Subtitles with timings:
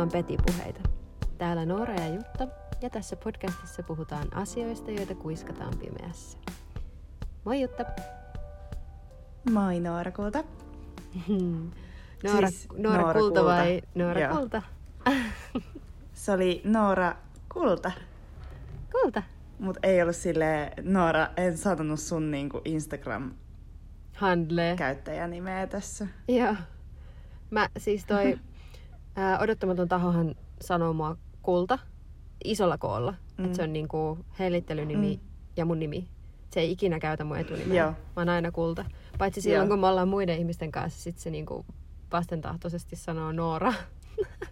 [0.00, 0.80] Kuuntelemaan Peti-puheita.
[1.38, 2.48] Täällä Noora ja Jutta,
[2.82, 6.38] ja tässä podcastissa puhutaan asioista, joita kuiskataan pimeässä.
[7.44, 7.84] Moi Jutta!
[9.50, 10.44] Moi Noora Kulta.
[12.24, 14.36] Noora, siis Noora, Noora Kulta, Kulta vai Noora Joo.
[14.36, 14.62] Kulta?
[16.12, 17.16] Se oli Noora
[17.52, 17.92] Kulta.
[18.92, 19.22] Kulta.
[19.58, 23.34] Mut ei ollut sille Noora, en sanonut sun niinku Instagram
[24.16, 24.74] Handle.
[24.78, 26.06] käyttäjänimeä tässä.
[26.28, 26.54] Joo.
[27.50, 28.38] Mä siis toi
[29.16, 31.78] ää, odottamaton tahohan sanoo mua kulta
[32.44, 33.14] isolla koolla.
[33.38, 33.44] Mm.
[33.44, 35.28] Että se on niinku hellittelynimi mm.
[35.56, 36.08] ja mun nimi.
[36.50, 37.82] Se ei ikinä käytä mun etunimeä.
[37.82, 37.90] Joo.
[37.90, 38.84] Mä oon aina kulta.
[39.18, 39.68] Paitsi silloin, Joo.
[39.68, 41.64] kun me ollaan muiden ihmisten kanssa, sit se niinku
[42.12, 43.72] vastentahtoisesti sanoo Noora.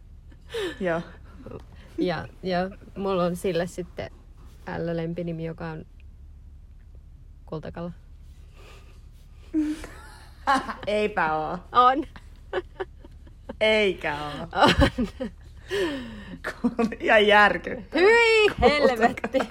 [0.81, 1.01] Joo.
[1.98, 4.11] ja, ja mulla on sille sitten
[4.79, 5.84] L-lempinimi, joka on
[7.47, 7.92] Kultakalla.
[10.86, 11.59] Eipä oo.
[11.73, 12.05] On.
[13.61, 14.48] Eikä oo.
[16.64, 16.89] On.
[17.01, 18.01] Ihan järkyttävä.
[18.01, 19.39] Hyi helvetti.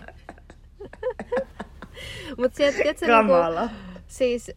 [2.38, 3.33] Mut sieltä, tiedätkö, niinku,
[4.08, 4.52] siis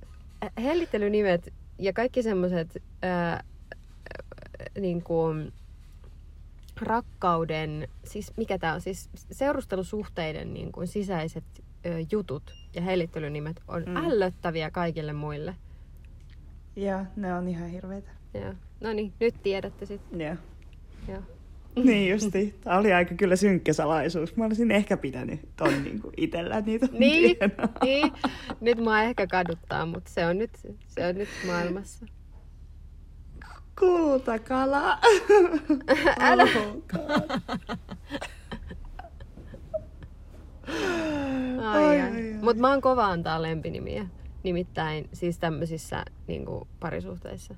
[0.62, 3.44] hellittelynimet ja kaikki semmoset ää,
[4.80, 5.24] niinku,
[6.80, 11.44] rakkauden, siis mikä tää on, siis seurustelusuhteiden niin kuin sisäiset
[11.86, 13.96] ö, jutut ja hellittelunimet on mm.
[13.96, 15.56] ällöttäviä kaikille muille.
[16.76, 18.10] Joo, ne on ihan hirveitä.
[18.34, 18.54] Joo.
[18.80, 20.20] No niin, nyt tiedätte sitten.
[20.20, 20.36] Joo.
[21.08, 21.22] Joo.
[21.84, 22.54] Niin justi.
[22.64, 24.36] Tämä oli aika kyllä synkkä salaisuus.
[24.36, 26.88] Mä olisin ehkä pitänyt ton niin kuin itsellä niitä.
[26.92, 27.36] niin,
[27.84, 28.12] niin,
[28.60, 30.50] nyt mä ehkä kaduttaa, mutta se on nyt,
[30.86, 32.06] se on nyt maailmassa.
[33.78, 34.98] Kultakala.
[36.20, 36.42] Älä.
[41.64, 42.34] ai, ai, ai.
[42.42, 44.06] Mutta mä oon kova antaa lempinimiä.
[44.42, 46.46] Nimittäin siis tämmöisissä niin
[46.80, 47.54] parisuhteissa.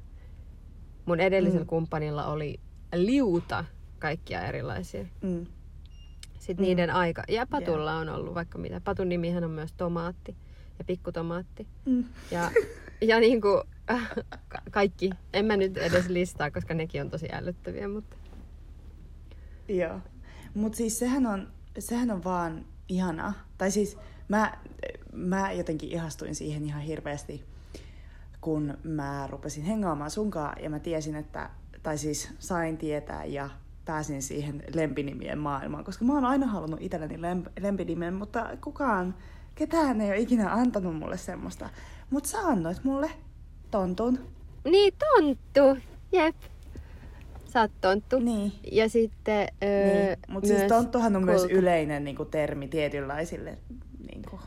[1.07, 1.69] Mun edellisellä mm.
[1.69, 2.61] kumppanilla oli
[2.95, 3.65] liuta
[3.99, 5.05] kaikkia erilaisia.
[5.23, 5.47] Mm.
[6.39, 6.69] Sitten mm.
[6.69, 7.23] niiden aika.
[7.29, 8.03] Ja Patulla yeah.
[8.03, 8.81] on ollut vaikka mitä.
[8.81, 10.37] Patun nimihän on myös tomaatti
[10.79, 11.67] ja pikkutomaatti.
[11.85, 12.05] Mm.
[12.31, 12.51] Ja,
[13.01, 14.11] ja niin kuin, äh,
[14.71, 15.11] kaikki.
[15.33, 18.17] En mä nyt edes listaa, koska nekin on tosi älyttäviä, mutta...
[19.69, 20.01] Joo.
[20.55, 23.33] Mutta siis sehän on, sehän on vaan ihana.
[23.59, 23.99] Tai siis
[24.29, 24.59] mä,
[25.13, 27.45] mä jotenkin ihastuin siihen ihan hirveästi,
[28.43, 31.51] kun mä rupesin hengaamaan sunkaan ja mä tiesin, että,
[31.83, 33.51] tai siis sain tietää ja
[33.85, 39.15] pääsin siihen lempinimien maailmaan, koska mä oon aina halunnut itselleni lemp- lempinimen, mutta kukaan,
[39.55, 41.69] ketään ei ole ikinä antanut mulle semmoista.
[42.11, 43.11] Mutta sä annoit mulle
[43.71, 44.19] tontun.
[44.65, 45.83] Niin, tonttu,
[46.13, 46.37] jep.
[47.45, 48.19] Sä oot tonttu.
[48.19, 48.53] Niin.
[48.73, 50.19] Ja sitten öö, niin.
[50.29, 51.39] Mutta siis tonttuhan on kulta.
[51.39, 53.59] myös yleinen niin kuin, termi tietynlaisille
[54.11, 54.41] niin kuin,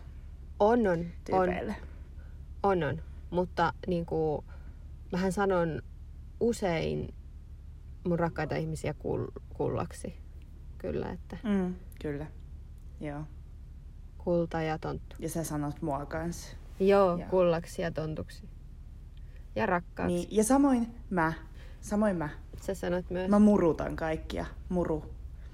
[0.60, 1.76] on, on, tyypeille.
[2.64, 3.02] On, on.
[3.30, 4.46] Mutta niin kuin,
[5.12, 5.82] mähän sanon
[6.40, 7.14] usein
[8.08, 10.14] mun rakkaita ihmisiä kull- kullaksi.
[10.78, 11.38] Kyllä, että...
[11.44, 12.26] Mm, kyllä,
[13.02, 13.22] joo.
[14.18, 15.16] Kulta ja tonttu.
[15.20, 16.56] Ja sä sanot mua kanssa.
[16.80, 18.44] Joo, joo, kullaksi ja tontuksi.
[19.56, 20.16] Ja rakkaaksi.
[20.16, 21.34] Niin, ja samoin mä.
[21.82, 22.30] Samoin mä.
[22.62, 23.30] Sä sanot myös.
[23.30, 24.46] Mä murutan kaikkia.
[24.70, 25.06] Muru.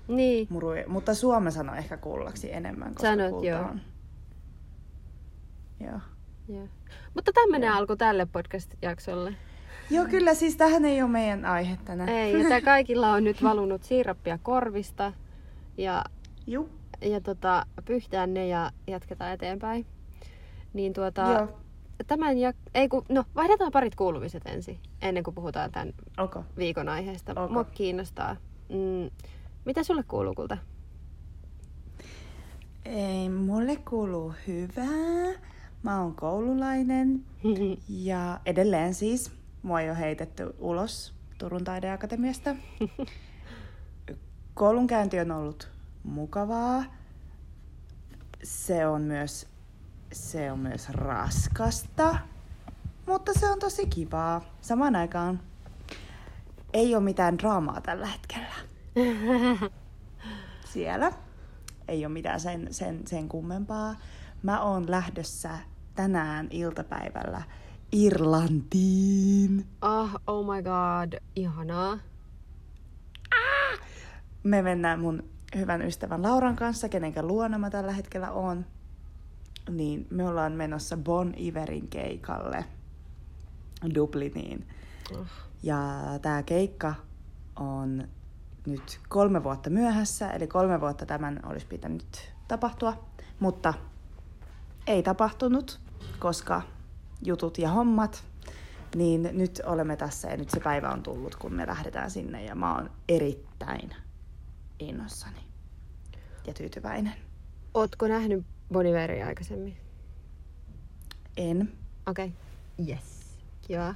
[0.07, 0.47] Niin.
[0.49, 0.69] Muru.
[0.87, 3.61] Mutta Suome sanoo ehkä kullaksi enemmän, koska Sanot, kulta joo.
[3.61, 3.81] on.
[5.79, 5.99] Joo.
[6.47, 6.67] Joo.
[7.13, 9.33] Mutta tämmönen alku tälle podcast-jaksolle.
[9.89, 12.09] Joo, kyllä siis tähän ei ole meidän aihe tänään.
[12.09, 15.13] Ei, ja kaikilla on nyt valunut siirappia korvista.
[15.77, 16.03] Ja,
[16.47, 16.69] Juh.
[17.01, 19.85] ja tota, pyyhtään ne ja jatketaan eteenpäin.
[20.73, 21.59] Niin tuota, Joo.
[22.07, 26.43] tämän ja, ei kun, no vaihdetaan parit kuulumiset ensin, ennen kuin puhutaan tämän Okay.
[26.57, 27.31] viikon aiheesta.
[27.31, 27.47] Okay.
[27.49, 28.35] Mua kiinnostaa.
[28.69, 29.09] Mm,
[29.65, 30.57] mitä sulle kuuluu, Kulta?
[32.85, 35.39] Ei, mulle kuuluu hyvää.
[35.83, 37.25] Mä oon koululainen
[37.89, 39.31] ja edelleen siis
[39.63, 42.55] mua ei ole heitetty ulos Turun taideakatemiasta.
[44.53, 45.71] Koulunkäynti on ollut
[46.03, 46.83] mukavaa.
[48.43, 49.47] Se on myös,
[50.13, 52.17] se on myös raskasta,
[53.07, 54.41] mutta se on tosi kivaa.
[54.61, 55.39] Samaan aikaan
[56.73, 58.53] ei ole mitään draamaa tällä hetkellä.
[60.73, 61.11] Siellä
[61.87, 63.95] ei ole mitään sen, sen, sen kummempaa.
[64.43, 65.59] Mä oon lähdössä
[65.95, 67.41] tänään iltapäivällä
[67.91, 69.65] Irlantiin.
[69.81, 71.91] Oh, oh my god, ihanaa.
[73.31, 73.79] Ah!
[74.43, 75.23] Me mennään mun
[75.55, 78.65] hyvän ystävän Lauran kanssa, kenenkä luona mä tällä hetkellä on.
[79.69, 82.65] Niin me ollaan menossa Bon Iverin keikalle
[83.95, 84.67] Dubliniin.
[85.19, 85.27] Oh.
[85.63, 85.79] Ja
[86.21, 86.95] tämä keikka
[87.55, 88.07] on
[88.65, 93.05] nyt kolme vuotta myöhässä, eli kolme vuotta tämän olisi pitänyt tapahtua,
[93.39, 93.73] mutta
[94.87, 95.79] ei tapahtunut,
[96.19, 96.61] koska
[97.25, 98.23] jutut ja hommat
[98.95, 102.55] Niin nyt olemme tässä ja nyt se päivä on tullut, kun me lähdetään sinne ja
[102.55, 103.95] mä oon erittäin
[104.79, 105.39] innossani
[106.47, 107.13] ja tyytyväinen.
[107.73, 109.77] Ootko nähnyt Boniveria aikaisemmin?
[111.37, 111.71] En.
[112.07, 112.25] Okei.
[112.25, 112.87] Okay.
[112.87, 113.37] Yes.
[113.61, 113.95] Kiva.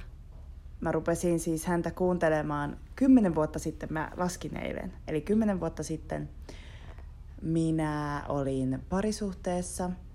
[0.80, 4.92] Mä rupesin siis häntä kuuntelemaan kymmenen vuotta sitten, mä laskin eilen.
[5.08, 6.28] Eli kymmenen vuotta sitten
[7.42, 9.90] minä olin parisuhteessa–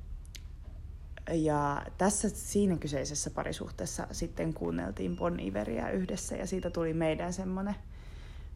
[1.32, 7.76] ja tässä siinä kyseisessä parisuhteessa sitten kuunneltiin Bon Iveria yhdessä ja siitä tuli meidän semmonen,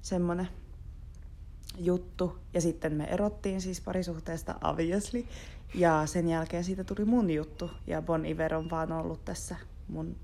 [0.02, 0.48] semmonen
[1.78, 2.38] juttu.
[2.54, 5.26] Ja sitten me erottiin siis parisuhteesta obviously.
[5.74, 7.70] Ja sen jälkeen siitä tuli mun juttu.
[7.88, 9.56] Ja Bon Iver on vaan ollut tässä
[9.88, 10.16] mun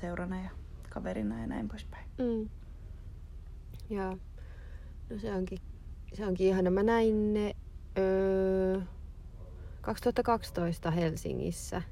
[0.00, 0.50] seurana ja
[0.90, 2.04] kaverina ja näin poispäin.
[2.18, 2.48] Mm.
[3.90, 4.18] Joo.
[5.10, 5.58] No se onkin,
[6.12, 6.70] se onkin ihana.
[6.70, 7.56] Mä näin ne
[7.98, 8.80] öö,
[9.88, 11.82] 2012 Helsingissä,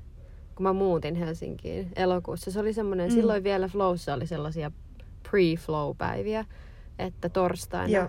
[0.54, 2.50] kun mä muutin Helsinkiin elokuussa.
[2.50, 3.14] Se oli semmoinen, mm.
[3.14, 4.70] silloin vielä Flowssa oli sellaisia
[5.22, 6.44] pre-flow-päiviä,
[6.98, 8.08] että torstaina Joo.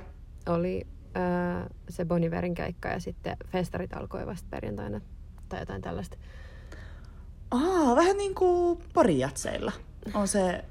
[0.49, 0.87] oli
[1.17, 5.01] öö, se Boniverin keikka ja sitten festarit alkoi vasta perjantaina
[5.49, 6.17] tai jotain tällaista.
[7.51, 9.71] Aa, vähän niin kuin porijatseilla
[10.13, 10.65] on se,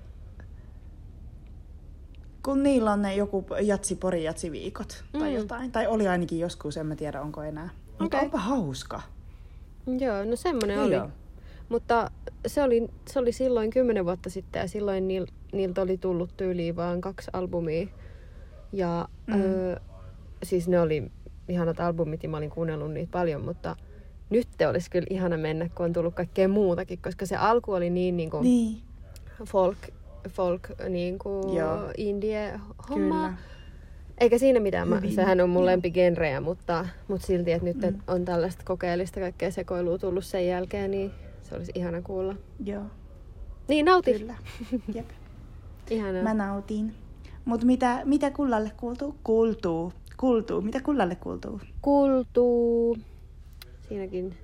[2.45, 5.37] kun niillä on ne joku jatsi porijatsi viikot tai mm.
[5.37, 5.73] jotain.
[5.73, 7.71] Tai oli ainakin joskus, en mä tiedä onko enää.
[7.99, 8.25] Mutta okay.
[8.25, 9.03] onpa hauska.
[9.99, 10.95] Joo, no semmonen oli.
[10.95, 11.09] Joo.
[11.69, 12.11] Mutta
[12.47, 16.77] se oli, se oli silloin kymmenen vuotta sitten ja silloin niil, niiltä oli tullut tyyliin
[16.77, 17.87] vaan kaksi albumia.
[18.73, 19.43] Ja mm.
[19.43, 19.77] öö,
[20.43, 21.11] siis ne oli
[21.49, 23.77] ihanat albumit ja mä olin kuunnellut niitä paljon, mutta
[24.31, 27.91] nyt te olisi kyllä ihana mennä, kun on tullut kaikkea muutakin, koska se alku oli
[27.91, 28.83] niin, niin kuin niin.
[29.45, 29.79] folk,
[30.29, 31.45] folk niin kuin
[31.97, 33.27] indie homma.
[33.27, 33.56] Kyllä.
[34.19, 38.01] Eikä siinä mitään, mä, sehän on mun lempigenrejä, mutta, mutta silti, että nyt mm.
[38.07, 41.11] on tällaista kokeellista kaikkea sekoilua tullut sen jälkeen, niin
[41.43, 42.35] se olisi ihana kuulla.
[42.65, 42.83] Joo.
[43.69, 44.19] Niin, nauti.
[44.19, 44.35] Kyllä,
[44.95, 45.07] jep.
[45.91, 46.23] Ihanaa.
[46.23, 46.95] Mä nautin.
[47.45, 49.17] Mutta mitä, mitä kullalle kuultuu?
[49.25, 49.93] Kuultuu.
[50.17, 50.61] Kuultuu.
[50.61, 51.61] Mitä kullalle kuultuu?
[51.83, 52.97] Kuultuu.
[53.89, 54.35] Siinäkin.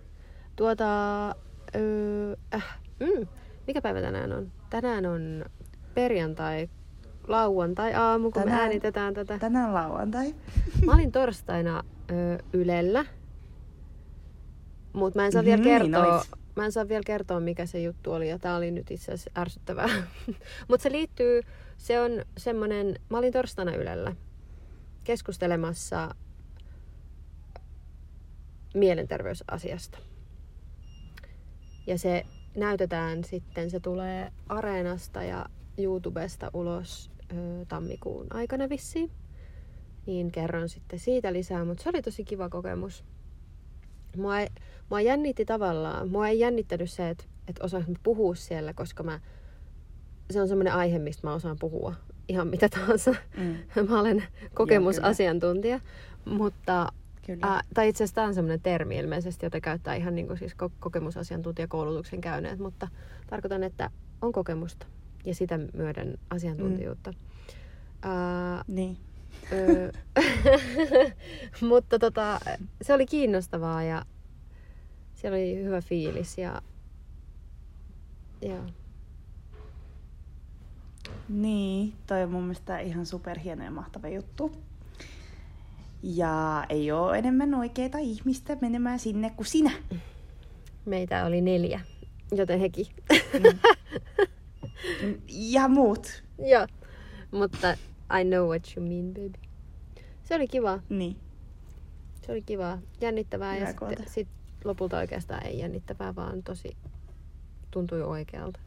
[0.57, 1.29] Tuota...
[1.75, 3.27] Öö, äh, mm,
[3.67, 4.53] mikä päivä tänään on?
[4.71, 5.45] Tänään on
[5.95, 6.69] perjantai
[7.29, 9.39] lauantai-aamu, kun tänään, me äänitetään tätä.
[9.39, 10.35] Tänään lauantai.
[10.87, 13.05] Mä olin torstaina ö, Ylellä,
[14.93, 18.13] mutta mä en saa vielä kertoa, niin mä en saa vielä kertoa, mikä se juttu
[18.13, 19.89] oli, ja tää oli nyt itse asiassa ärsyttävää.
[20.69, 21.41] mutta se liittyy,
[21.77, 24.17] se on semmonen, mä olin torstaina Ylellä
[25.05, 26.15] keskustelemassa
[28.75, 29.99] mielenterveysasiasta.
[31.87, 32.27] Ja se
[32.57, 35.47] näytetään sitten, se tulee Areenasta ja
[35.79, 39.11] YouTubesta ulos ö, tammikuun aikana vissiin.
[40.07, 43.05] Niin kerron sitten siitä lisää, mutta se oli tosi kiva kokemus.
[44.17, 44.49] Mua, ei,
[44.91, 49.21] mua jännitti tavallaan, mua ei jännittänyt se, että, että osaanko puhua siellä, koska mä,
[50.31, 51.95] se on semmoinen aihe, mistä mä osaan puhua
[52.29, 53.15] ihan mitä tahansa.
[53.37, 53.57] Mm.
[53.89, 54.25] mä olen
[54.55, 55.81] kokemusasiantuntija,
[56.25, 56.93] mutta
[57.27, 57.63] Kyllä.
[57.75, 62.21] Tai itse asiassa tämä on semmoinen termi ilmeisesti, jota käyttää ihan niin kuin siis kokemusasiantuntijakoulutuksen
[62.21, 62.89] käyneet, mutta
[63.27, 63.91] tarkoitan, että
[64.23, 64.87] on kokemusta
[65.25, 67.13] ja sitä myöden asiantuntijuutta.
[67.13, 67.19] Mm.
[68.05, 68.97] Uh, niin.
[71.69, 72.41] Mutta tota,
[72.83, 74.05] se oli kiinnostavaa ja
[75.15, 76.63] siellä oli hyvä fiilis ja,
[78.41, 78.57] ja
[81.29, 84.53] niin, toi on mun mielestä ihan superhieno ja mahtava juttu.
[86.03, 89.71] Ja ei ole enemmän oikeita ihmistä menemään sinne kuin sinä.
[90.85, 91.81] Meitä oli neljä,
[92.33, 92.87] joten hekin.
[93.11, 93.59] Mm.
[95.29, 96.23] ja muut.
[96.39, 96.67] Joo,
[97.31, 97.77] mutta
[98.21, 99.49] I know what you mean, baby.
[100.23, 100.79] Se oli kiva.
[100.89, 101.17] Niin.
[102.27, 102.79] Se oli kiva.
[103.01, 104.29] Jännittävää Hyvä ja sitten sit
[104.65, 106.77] lopulta oikeastaan ei jännittävää, vaan tosi
[107.71, 108.61] tuntui oikealta.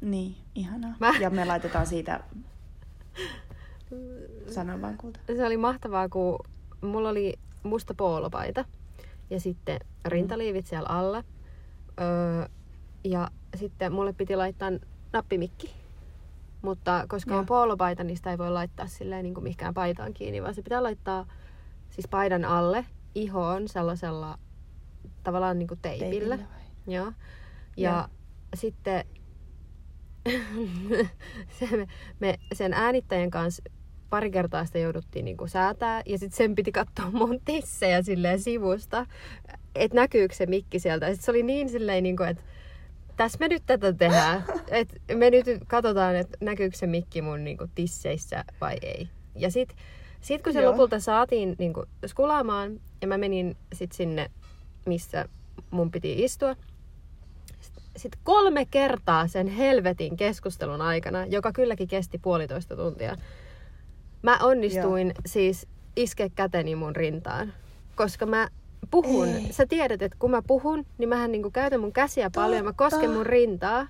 [0.00, 0.94] Niin, ihanaa.
[1.00, 1.12] Mä...
[1.20, 2.20] Ja me laitetaan siitä
[4.54, 5.20] Sano vaan kulta.
[5.26, 6.38] Se oli mahtavaa, kun
[6.80, 8.64] mulla oli musta poolopaita
[9.30, 11.24] ja sitten rintaliivit siellä alla.
[12.00, 12.48] Öö,
[13.04, 14.70] ja sitten mulle piti laittaa
[15.12, 15.74] nappimikki.
[16.62, 17.38] Mutta koska ja.
[17.38, 20.62] on poolopaita, niin sitä ei voi laittaa silleen niin kuin mihinkään paitaan kiinni, vaan se
[20.62, 21.26] pitää laittaa
[21.90, 24.38] siis paidan alle ihoon sellaisella
[25.22, 26.10] tavallaan niin kuin teipillä.
[26.10, 26.38] teipillä
[26.86, 27.04] Joo.
[27.06, 27.12] Ja,
[27.76, 28.08] ja.
[28.54, 29.04] sitten
[31.58, 31.86] se, me,
[32.20, 33.62] me sen äänittäjän kanssa
[34.10, 38.40] pari kertaa sitä jouduttiin niin kuin säätää ja sitten sen piti katsoa mun tissejä silleen
[38.40, 39.06] sivusta,
[39.74, 41.08] että näkyykö se mikki sieltä.
[41.08, 42.42] Ja sit se oli niin silleen, niin kuin, että
[43.16, 44.44] tässä me nyt tätä tehdään.
[44.70, 49.08] Et me nyt katsotaan, että näkyykö se mikki mun niinku, tisseissä vai ei.
[49.36, 49.76] Ja sit,
[50.20, 50.70] sit kun se Joo.
[50.70, 54.30] lopulta saatiin niinku, skulaamaan, ja mä menin sit sinne,
[54.86, 55.28] missä
[55.70, 56.56] mun piti istua,
[57.96, 63.16] sit kolme kertaa sen helvetin keskustelun aikana, joka kylläkin kesti puolitoista tuntia,
[64.22, 65.14] mä onnistuin Joo.
[65.26, 65.66] siis
[65.96, 67.52] iske käteni mun rintaan.
[67.94, 68.48] Koska mä
[68.90, 69.46] puhun, Ei.
[69.50, 72.40] sä tiedät, että kun mä puhun, niin mähän niinku käytän mun käsiä Totta.
[72.40, 73.86] paljon, mä kosken mun rintaa.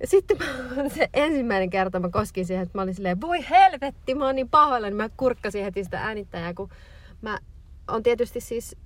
[0.00, 0.44] Ja sitten mä,
[0.88, 4.48] se ensimmäinen kerta mä koskin siihen, että mä olin silleen, voi helvetti, mä oon niin
[4.48, 6.68] pahoilla, niin mä kurkkasin heti sitä äänittäjää, kun
[7.22, 7.38] mä
[7.88, 8.76] on tietysti siis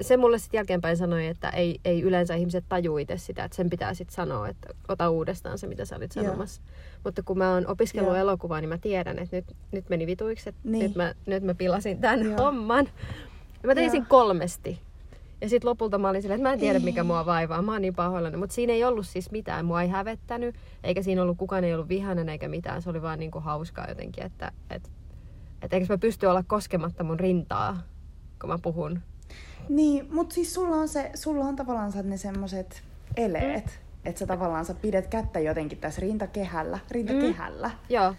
[0.00, 3.70] se mulle sitten jälkeenpäin sanoi, että ei, ei yleensä ihmiset taju itse sitä, että sen
[3.70, 6.62] pitää sitten sanoa, että ota uudestaan se, mitä sä olit sanomassa.
[6.66, 7.00] Joo.
[7.04, 8.20] Mutta kun mä oon opiskellut Joo.
[8.20, 10.82] elokuvaa, niin mä tiedän, että nyt, nyt meni vituiksi, että niin.
[10.82, 12.36] nyt, mä, nyt mä pilasin tämän Joo.
[12.36, 12.88] homman.
[13.62, 14.80] Ja mä tein sen kolmesti.
[15.40, 17.82] Ja sitten lopulta mä olin silleen, että mä en tiedä mikä mua vaivaa, mä oon
[17.82, 18.36] niin pahoillani.
[18.36, 21.88] Mutta siinä ei ollut siis mitään, mua ei hävettänyt, eikä siinä ollut, kukaan ei ollut
[21.88, 22.82] vihainen eikä mitään.
[22.82, 24.90] Se oli vaan niinku hauskaa jotenkin, että et,
[25.62, 27.82] et eikö mä pysty olla koskematta mun rintaa,
[28.40, 29.00] kun mä puhun.
[29.68, 32.82] Niin, mutta siis sulla on, se, sulla on tavallaan ne semmoset
[33.16, 34.00] eleet, mm.
[34.04, 37.68] että sä tavallaan sä pidät kättä jotenkin tässä rintakehällä, rintakehällä.
[37.68, 37.94] Mm.
[37.94, 38.14] Joo.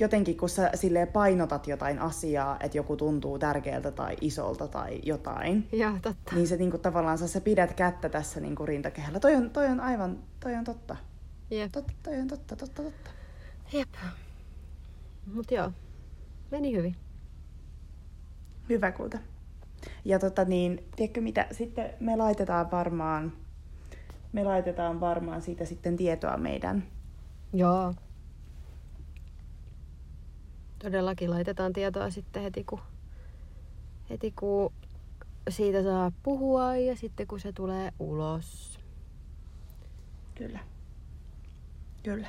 [0.00, 5.68] Jotenkin kun sä silleen painotat jotain asiaa, että joku tuntuu tärkeältä tai isolta tai jotain.
[5.72, 6.34] Joo, totta.
[6.34, 9.20] Niin se niinku, tavallaan sä, sä pidät kättä tässä niinku rintakehällä.
[9.20, 10.96] Toi on, toi on aivan, toi on totta.
[11.50, 11.72] Jep.
[11.72, 13.10] Totta, toi on totta, totta, totta.
[13.72, 13.88] Jep.
[15.34, 15.72] Mut joo,
[16.50, 16.96] meni hyvin.
[18.68, 19.18] Hyvä kuuta.
[20.04, 23.32] Ja tota niin, tiedätkö mitä, sitten me laitetaan varmaan,
[24.32, 26.84] me laitetaan varmaan siitä sitten tietoa meidän.
[27.52, 27.94] Joo.
[30.84, 32.80] Todellakin laitetaan tietoa sitten heti kun,
[34.10, 34.72] heti kun
[35.48, 38.78] siitä saa puhua ja sitten kun se tulee ulos.
[40.34, 40.58] Kyllä.
[42.02, 42.28] Kyllä.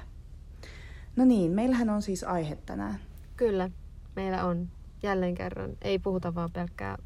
[1.16, 3.00] No niin, meillähän on siis aihe tänään.
[3.38, 3.70] Kyllä,
[4.16, 4.70] meillä on
[5.04, 5.78] jälleen kerran.
[5.82, 6.98] Ei puhuta vaan pelkkää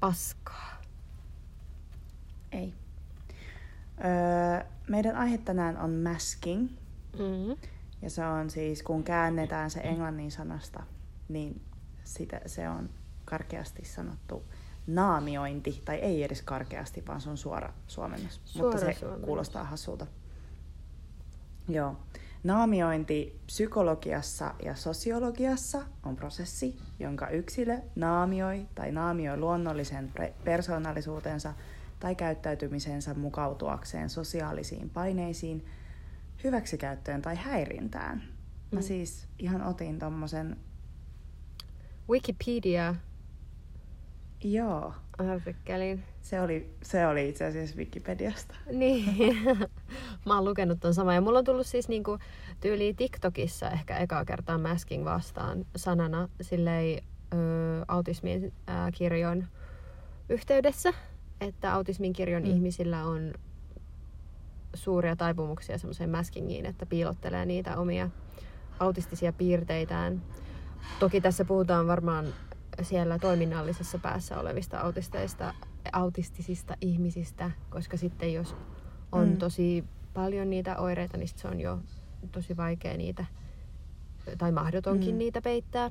[0.00, 0.82] paskaa?
[2.52, 2.74] Ei.
[4.04, 6.68] Öö, meidän aihe tänään on masking.
[7.18, 7.56] Mm-hmm.
[8.04, 10.82] Ja se on siis, kun käännetään se englannin sanasta,
[11.28, 11.62] niin
[12.04, 12.90] sitä, se on
[13.24, 14.42] karkeasti sanottu
[14.86, 18.40] naamiointi, tai ei edes karkeasti, vaan se on suora suomennus.
[18.44, 19.26] Suora Mutta se suomennus.
[19.26, 20.06] kuulostaa hassulta.
[21.68, 21.96] Joo.
[22.42, 30.12] Naamiointi psykologiassa ja sosiologiassa on prosessi, jonka yksilö naamioi tai naamioi luonnollisen
[30.44, 31.54] persoonallisuutensa
[32.00, 35.64] tai käyttäytymisensä mukautuakseen sosiaalisiin paineisiin,
[36.44, 38.22] hyväksikäyttöön tai häirintään.
[38.70, 38.82] Mä mm.
[38.82, 40.56] siis ihan otin tommosen...
[42.10, 42.94] Wikipedia.
[44.44, 44.94] Joo.
[45.18, 46.04] Artikkelin.
[46.22, 48.54] Se oli, se oli itse asiassa Wikipediasta.
[48.72, 49.36] Niin.
[50.26, 51.14] Mä oon lukenut ton saman.
[51.14, 52.18] Ja mulla on tullut siis niinku
[52.60, 57.36] tyyli TikTokissa ehkä ekaa kertaa masking vastaan sanana silleen ö,
[57.88, 59.46] autismin ö, kirjon
[60.28, 60.92] yhteydessä.
[61.40, 62.50] Että autismin kirjon mm.
[62.50, 63.34] ihmisillä on
[64.74, 68.10] suuria taipumuksia semmoiseen maskingiin, että piilottelee niitä omia
[68.80, 70.22] autistisia piirteitään.
[71.00, 72.26] Toki tässä puhutaan varmaan
[72.82, 75.54] siellä toiminnallisessa päässä olevista autisteista,
[75.92, 78.56] autistisista ihmisistä, koska sitten jos
[79.12, 79.36] on mm.
[79.36, 81.78] tosi paljon niitä oireita, niin se on jo
[82.32, 83.24] tosi vaikea niitä,
[84.38, 85.18] tai mahdotonkin mm.
[85.18, 85.90] niitä peittää.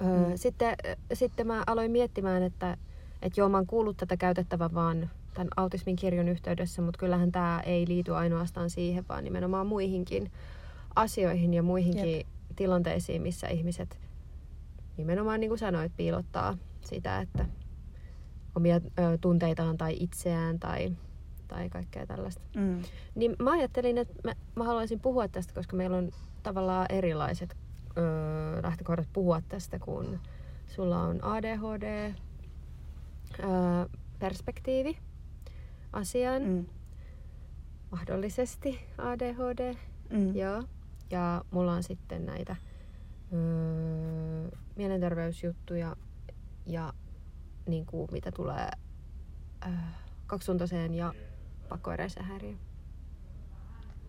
[0.00, 0.32] Öö, mm.
[0.34, 0.76] sitten,
[1.12, 2.76] sitten mä aloin miettimään, että,
[3.22, 7.60] että joo, mä oon kuullut tätä käytettävän vaan tämän autismin kirjon yhteydessä, mutta kyllähän tämä
[7.66, 10.30] ei liity ainoastaan siihen, vaan nimenomaan muihinkin
[10.96, 12.26] asioihin ja muihinkin Jep.
[12.56, 14.00] tilanteisiin, missä ihmiset
[14.96, 17.46] nimenomaan niin kuin sanoit, piilottaa sitä, että
[18.54, 20.92] omia ö, tunteitaan tai itseään tai,
[21.48, 22.42] tai kaikkea tällaista.
[22.56, 22.82] Mm.
[23.14, 26.10] Niin mä ajattelin, että mä, mä haluaisin puhua tästä, koska meillä on
[26.42, 27.56] tavallaan erilaiset
[27.96, 30.20] ö, lähtökohdat puhua tästä, kun
[30.66, 32.14] sulla on ADHD,
[33.38, 34.98] ö, perspektiivi
[35.92, 36.66] asiaan, mm.
[37.90, 39.74] mahdollisesti ADHD,
[40.10, 40.36] mm.
[40.36, 40.64] joo.
[41.10, 42.56] Ja mulla on sitten näitä
[43.32, 45.96] öö, mielenterveysjuttuja
[46.66, 46.92] ja
[47.66, 48.68] niin kuin, mitä tulee
[49.66, 49.72] öö,
[50.26, 51.14] kaksisuuntaiseen ja
[51.68, 52.58] pakkoeräiseen häiriöön.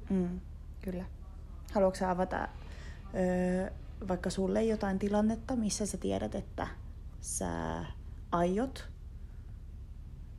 [0.09, 0.39] Mm,
[0.81, 1.05] kyllä.
[1.73, 2.47] Haluatko sä avata
[3.15, 3.69] öö,
[4.07, 6.67] vaikka sulle jotain tilannetta, missä sä tiedät, että
[7.21, 7.85] sä
[8.31, 8.92] aiot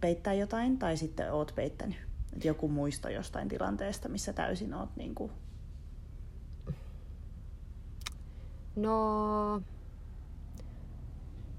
[0.04, 1.96] peittää jotain tai sitten oot peittänyt?
[2.36, 5.32] Et joku muisto jostain tilanteesta, missä täysin oot niin kuin
[8.76, 9.62] No,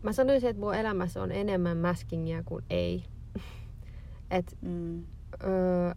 [0.04, 3.06] mä sanoisin, että mun elämässä on enemmän maskingia kuin ei.
[4.32, 5.06] Et, mm.
[5.44, 5.94] öö,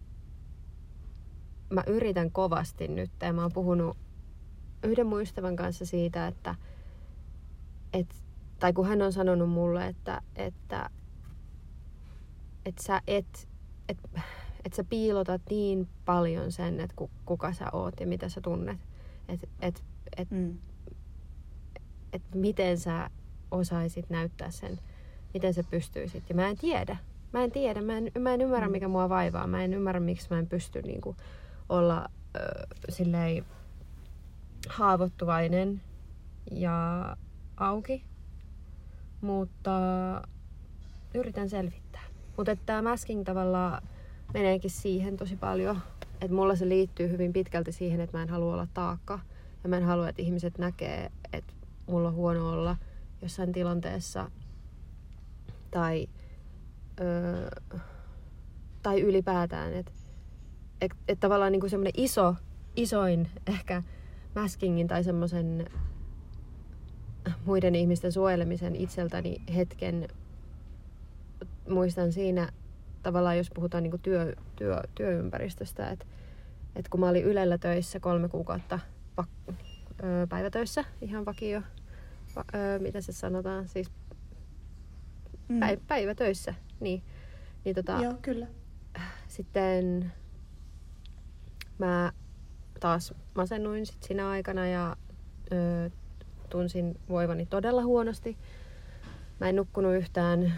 [1.69, 3.97] mä yritän kovasti nyt, ja mä oon puhunut
[4.83, 6.55] yhden mun ystävän kanssa siitä, että,
[7.93, 8.15] et,
[8.59, 10.89] tai kun hän on sanonut mulle, että, että,
[12.65, 13.47] että sä et
[13.89, 13.97] et,
[14.65, 18.77] et sä piilotat niin paljon sen, että ku, kuka sä oot ja mitä sä tunnet.
[19.29, 19.83] Että et,
[20.17, 20.57] et, Mm.
[22.13, 23.09] et miten sä
[23.51, 24.79] osaisit näyttää sen,
[25.33, 26.29] miten sä pystyisit.
[26.29, 26.97] Ja mä en tiedä.
[27.33, 28.71] Mä en tiedä, mä en, mä en ymmärrä Mm.
[28.71, 29.47] mikä mua vaivaa.
[29.47, 31.15] Mä en ymmärrä miksi mä en pysty niinku,
[31.69, 33.45] olla ö, silleen
[34.69, 35.81] haavoittuvainen
[36.51, 37.15] ja
[37.57, 38.03] auki.
[39.21, 39.71] Mutta
[41.13, 41.88] yritän selvittää.
[42.39, 43.81] Mutta tämä masking tavallaan
[44.33, 45.81] meneekin siihen tosi paljon.
[46.21, 49.19] Että mulla se liittyy hyvin pitkälti siihen, että mä en halua olla taakka.
[49.63, 51.53] Ja mä en halua, että ihmiset näkee, että
[51.87, 52.77] mulla on huono olla
[53.21, 54.31] jossain tilanteessa.
[55.71, 56.07] Tai,
[57.01, 57.49] öö,
[58.83, 59.73] tai ylipäätään.
[59.73, 59.91] Että
[60.81, 62.35] et, et tavallaan niinku semmoinen iso,
[62.75, 63.83] isoin ehkä
[64.35, 65.69] maskingin tai semmoisen
[67.45, 70.07] muiden ihmisten suojelemisen itseltäni hetken
[71.69, 72.49] muistan siinä
[73.03, 76.05] tavallaan, jos puhutaan niinku työ, työ, työympäristöstä, että
[76.75, 78.79] et kun mä olin Ylellä töissä kolme kuukautta
[79.21, 79.53] vak-
[80.03, 81.61] ö, päivätöissä, ihan vakio,
[82.35, 82.45] va-
[82.75, 83.91] ö, mitä se sanotaan, siis
[85.49, 85.59] Mm.
[85.59, 87.03] päi- päivätöissä, niin,
[87.65, 88.47] niin tota, Joo, kyllä.
[89.27, 90.11] sitten
[91.77, 92.11] mä
[92.79, 94.95] taas masennuin sit siinä aikana ja
[95.51, 95.89] ö,
[96.49, 98.37] tunsin voivani todella huonosti.
[99.39, 100.53] Mä en nukkunut yhtään.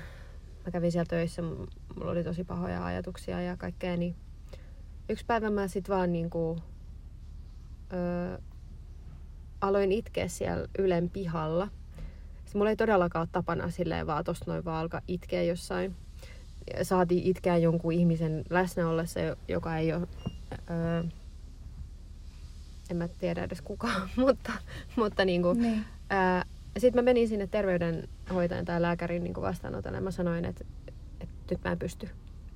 [0.65, 3.98] Mä kävin siellä töissä, mulla oli tosi pahoja ajatuksia ja kaikkea.
[3.98, 4.15] Niin
[5.10, 6.58] yksi päivä mä sit vaan niinku,
[7.94, 8.41] ö,
[9.62, 11.68] aloin itkeä siellä Ylen pihalla.
[12.36, 15.96] Sitten mulla ei todellakaan ole tapana silleen vaan tosta noin vaan alkaa itkeä jossain
[16.84, 20.08] saatiin itkeä jonkun ihmisen läsnä ollessa, jo- joka ei ole,
[20.70, 21.03] öö,
[22.89, 23.88] en mä tiedä edes kuka,
[24.25, 24.51] mutta,
[24.96, 25.86] mutta niinku, Niin.
[26.79, 30.65] Sitten mä menin sinne terveydenhoitajan tai lääkärin niinku vastaanotolle ja mä sanoin, että,
[31.21, 32.10] että nyt mä en pysty.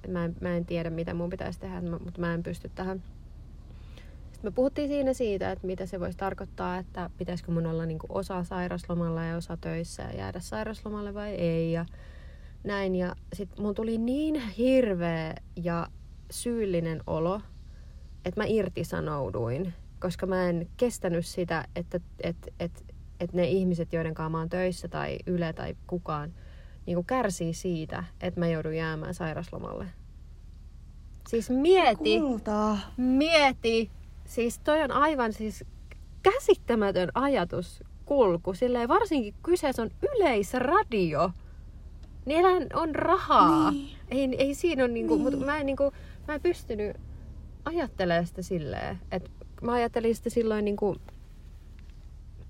[0.07, 3.03] Mä, en, mä en tiedä, mitä mun pitäisi tehdä, mutta mä en pysty tähän.
[4.31, 8.07] Sitten me puhuttiin siinä siitä, että mitä se voisi tarkoittaa, että pitäisikö mun olla niinku
[8.09, 11.71] osa sairaslomalla ja osa töissä ja jäädä sairaslomalle vai ei.
[11.71, 11.85] Ja
[12.63, 12.95] näin.
[12.95, 15.87] Ja sit mun tuli niin hirveä ja
[16.31, 17.41] syyllinen olo,
[18.25, 24.13] että mä irtisanouduin, koska mä en kestänyt sitä, että et, et, et ne ihmiset, joiden
[24.13, 26.33] kanssa mä oon töissä tai Yle tai kukaan,
[26.85, 29.85] niin kärsii siitä, että mä joudun jäämään sairaslomalle.
[31.27, 32.77] Siis mieti, Kultaa.
[32.97, 33.91] mieti,
[34.25, 35.65] siis toi on aivan siis
[36.23, 41.31] käsittämätön ajatus kulku, silleen varsinkin kyseessä on yleisradio.
[42.25, 43.71] Niillähän on rahaa.
[43.71, 43.89] Niin.
[44.11, 45.23] Ei, ei siinä ole niinku, Niin.
[45.23, 45.91] mutta mä en, niinku,
[46.27, 46.97] mä en pystynyt
[47.65, 48.99] ajattelemaan sitä silleen.
[49.11, 50.95] Et mä ajattelin sitä silloin niinku,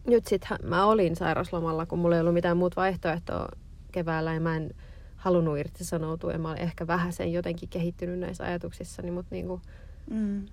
[0.07, 3.49] nyt sit mä olin sairaslomalla, kun mulla ei ollut mitään muuta vaihtoehtoa
[3.91, 4.71] keväällä ja mä en
[5.15, 9.61] halunnut irtisanoutua ja mä olin ehkä vähän sen jotenkin kehittynyt näissä ajatuksissani, mutta niinku,
[10.09, 10.45] Mm.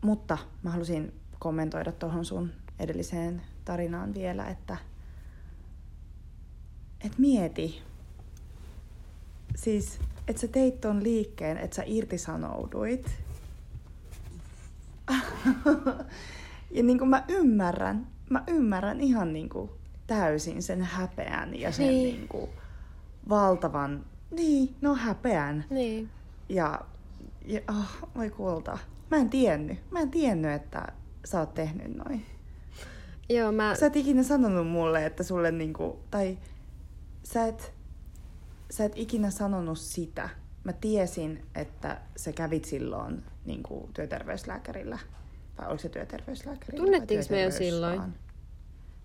[0.00, 4.76] Mutta mä halusin kommentoida tuohon sun edelliseen tarinaan vielä, että
[7.04, 7.82] et mieti,
[9.56, 13.10] siis, että sä teit ton liikkeen, että sä irtisanouduit.
[16.76, 19.70] ja niin kuin mä ymmärrän, mä ymmärrän ihan niin kuin
[20.06, 22.16] täysin sen häpeän ja sen Niin.
[22.16, 22.28] niin.
[22.28, 22.50] Kuin
[23.28, 25.64] valtavan, niin, no häpeän.
[25.70, 26.10] niin.
[26.48, 26.80] Ja,
[27.44, 28.78] ja oh, voi kulta.
[29.10, 29.78] Mä en tiennyt.
[29.90, 30.92] Mä en tiennyt, että
[31.24, 32.26] sä oot tehnyt noin.
[33.28, 33.74] Joo, mä...
[33.74, 36.38] Sä et ikinä sanonut mulle, että sulle niinku, tai
[37.22, 37.72] sä et,
[38.70, 40.28] sä et ikinä sanonut sitä.
[40.64, 44.98] Mä tiesin, että sä kävit silloin niinku työterveyslääkärillä.
[45.58, 46.78] Vai oliko se työterveyslääkärillä?
[46.78, 48.02] vai Tunnettiinko me jo silloin?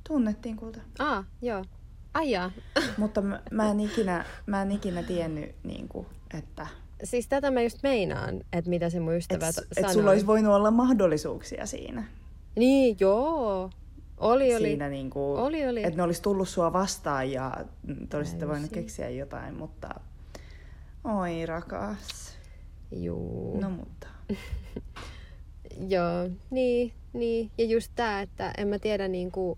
[0.07, 0.79] Tunnettiin kulta.
[0.99, 1.65] Ah, joo.
[2.13, 2.31] Ai.
[2.97, 6.05] Mutta mä, mä, en ikinä, mä en ikinä tiennyt, niinku,
[6.37, 6.67] että
[7.03, 9.93] Siis tätä mä just meinaan, että mitä se mun ystävä et sanoi.
[9.93, 12.03] sulla olisi voinut olla mahdollisuuksia siinä.
[12.55, 13.69] Niin, joo.
[14.17, 14.67] Oli, oli.
[14.67, 15.83] siinä niinku, Oli, oli.
[15.83, 17.65] että ne olisi tullut sua vastaan ja
[18.09, 19.89] te olisitte voinut keksiä jotain, mutta
[21.03, 22.37] oi rakas.
[22.91, 23.59] Juu.
[23.61, 24.07] No mutta.
[25.87, 27.51] Joo, niin, niin.
[27.57, 29.57] Ja just tää, että en mä tiedä niinku,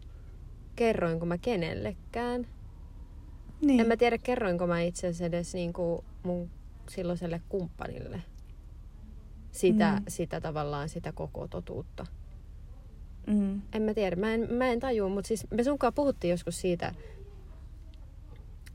[0.76, 2.48] kerroinko mä kenellekään.
[3.62, 3.80] Niin.
[3.80, 6.50] En mä tiedä, kerroinko mä itse asiassa edes niinku mun
[6.90, 8.22] silloiselle kumppanille
[9.52, 10.04] sitä, Mm.
[10.08, 12.06] sitä tavallaan sitä koko totuutta.
[13.28, 13.62] Mm.
[13.74, 16.94] En mä tiedä, mä en, mä en tajua, mutta siis me sunkaan puhuttiin joskus siitä,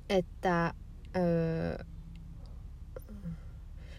[0.08, 0.74] että
[1.16, 1.84] öö,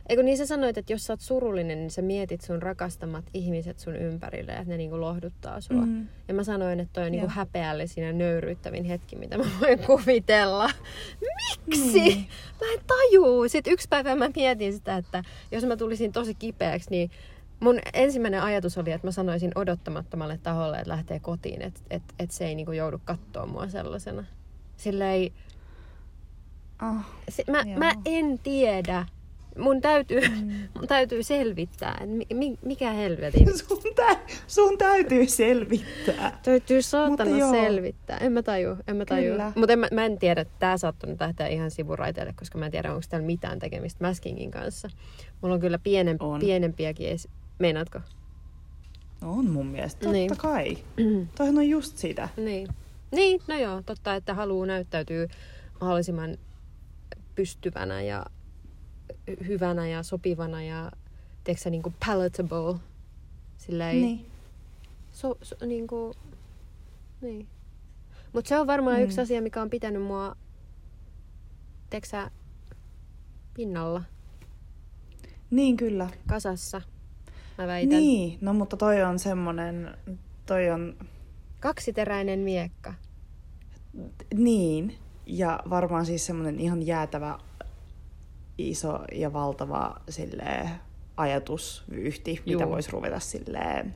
[0.10, 3.80] Eikö niin sä sanoit, että jos sä oot surullinen, niin sä mietit sun rakastamat ihmiset
[3.80, 5.86] sun ympärille ja että ne niinku lohduttaa sua.
[5.86, 6.08] Mm.
[6.28, 10.70] Ja mä sanoin, että toi on niinku häpeällisin ja nöyryyttävin hetki, mitä mä voin kuvitella.
[11.68, 12.00] Miksi?
[12.00, 12.28] Niin.
[12.62, 13.50] Mä en tajuu.
[13.50, 17.12] Sitten yksi päivä mä mietin sitä, että jos mä tulisin tosi kipeäksi, niin
[17.60, 22.32] mun ensimmäinen ajatus oli, että mä sanoisin odottamattomalle taholle, että lähtee kotiin, että et, et
[22.32, 24.26] se ei niinku joudu katsoa mua sellaisena.
[24.78, 25.34] Sillä ei,
[26.82, 27.06] Oh.
[27.30, 27.80] se, mä, Joo.
[27.80, 29.06] mä en tiedä.
[29.60, 30.52] Mun täytyy, mm.
[30.76, 33.48] mun täytyy selvittää, että mi, mi, mikä helvetin.
[33.68, 36.40] Sun, tä- sun täytyy selvittää.
[36.44, 38.18] Täytyy saatana selvittää.
[38.18, 39.34] En mä taju, en mä taju.
[39.56, 42.66] Mutta en, mä, mä en tiedä, että tää saattaa nyt lähteä ihan sivuraiteille, koska mä
[42.66, 44.90] en tiedä, onko täällä mitään tekemistä maskingin kanssa.
[45.42, 46.40] Mulla on kyllä pienen, On.
[46.40, 48.00] pienempiäkin esi- Meinaatko?
[49.22, 50.38] On mun mielestä, totta Niin.
[50.38, 50.78] kai.
[51.38, 52.30] Toihan on just sitä.
[52.38, 52.68] Niin.
[53.12, 55.28] Niin, no joo, totta, että haluaa näyttäytyy
[55.82, 56.38] mahdollisimman
[57.36, 58.26] pystyvänä ja
[59.48, 60.92] hyvänä ja sopivana ja
[61.44, 62.80] tiedätkö niin kuin palatable.
[63.58, 64.02] Sillä ei...
[64.02, 64.26] Niin.
[65.12, 66.14] So, so, niin kuin,
[67.22, 67.48] niin.
[68.34, 69.04] Mutta se on varmaan mm.
[69.04, 70.36] Yksi asia, mikä on pitänyt mua,
[71.90, 72.30] tiedätkö
[73.54, 74.04] pinnalla,
[75.52, 76.10] Niin kyllä.
[76.28, 76.82] kasassa,
[77.58, 78.00] mä väitän.
[78.00, 79.98] Niin, no mutta toi on semmonen,
[80.46, 80.96] toi on
[81.60, 82.94] Kaksiteräinen miekka.
[84.34, 84.96] niin.
[85.26, 87.40] Ja varmaan siis semmonen ihan jäätävä
[88.60, 90.70] iso ja valtava silleen,
[91.18, 92.72] ajatusvyyhti, mitä Juu.
[92.72, 93.96] voisi ruveta silleen,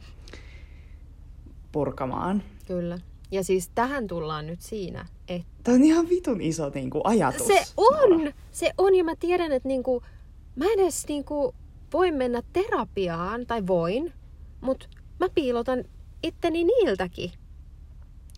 [1.71, 2.43] purkamaan.
[2.67, 2.99] Kyllä.
[3.31, 7.47] Ja siis tähän tullaan nyt siinä, että Tämä on ihan vitun iso niin kuin, ajatus.
[7.47, 8.33] se on!
[8.51, 10.03] Se on ja mä tiedän, että niinku,
[10.55, 11.55] mä en edes niinku
[11.93, 14.13] voi mennä terapiaan, tai voin,
[14.61, 14.87] mutta
[15.19, 15.83] mä piilotan
[16.23, 17.31] itteni niiltäkin.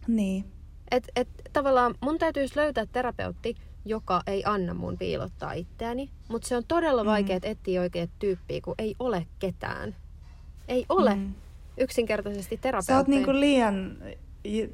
[0.07, 0.45] Niin.
[0.91, 6.57] Et, et, tavallaan mun täytyisi löytää terapeutti, joka ei anna mun piilottaa itseäni, mutta se
[6.57, 7.07] on todella Mm.
[7.07, 7.51] vaikea mm.
[7.51, 9.95] etsiä oikeat tyyppiä, kun ei ole ketään.
[10.67, 11.33] Ei ole Mm.
[11.77, 12.87] yksinkertaisesti terapeutti.
[12.87, 13.97] Sä oot niinku liian,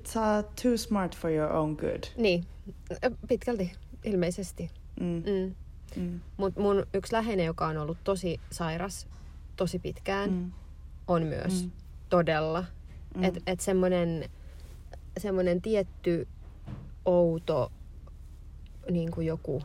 [0.08, 2.04] sä oot too smart for your own good.
[2.18, 2.46] Niin,
[3.28, 3.72] pitkälti
[4.04, 4.70] ilmeisesti.
[5.00, 5.24] Mm.
[5.26, 5.56] Mm.
[6.02, 6.20] Mm.
[6.38, 9.08] Mut mun yksi läheinen, joka on ollut tosi sairas
[9.56, 10.52] tosi pitkään, mm.
[11.08, 11.72] On myös Mm.
[12.10, 12.64] todella.
[13.16, 13.24] Mm.
[13.24, 14.30] Että et semmonen,
[15.18, 16.28] semmonen tietty
[17.06, 17.72] outo
[18.90, 19.64] niin kuin joku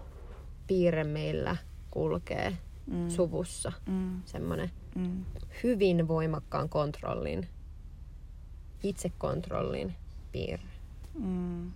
[0.67, 1.57] piirre meillä
[1.91, 3.09] kulkee Mm.
[3.11, 3.73] suvussa.
[3.87, 4.23] Mm.
[4.25, 5.25] Semmoinen Mm.
[5.63, 7.49] hyvin voimakkaan kontrollin,
[8.83, 9.95] itsekontrollin
[10.33, 10.69] piirre.
[11.19, 11.73] Mm.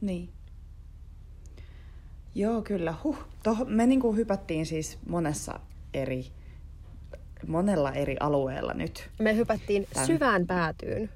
[0.00, 0.28] Niin.
[2.34, 2.94] Joo, kyllä.
[3.04, 3.18] Huh.
[3.42, 5.60] Toh, me niinku hypättiin siis monessa
[5.94, 6.26] eri,
[7.46, 9.10] monella eri alueella nyt.
[9.18, 10.06] Me hypättiin Tän.
[10.06, 11.10] syvään päätyyn.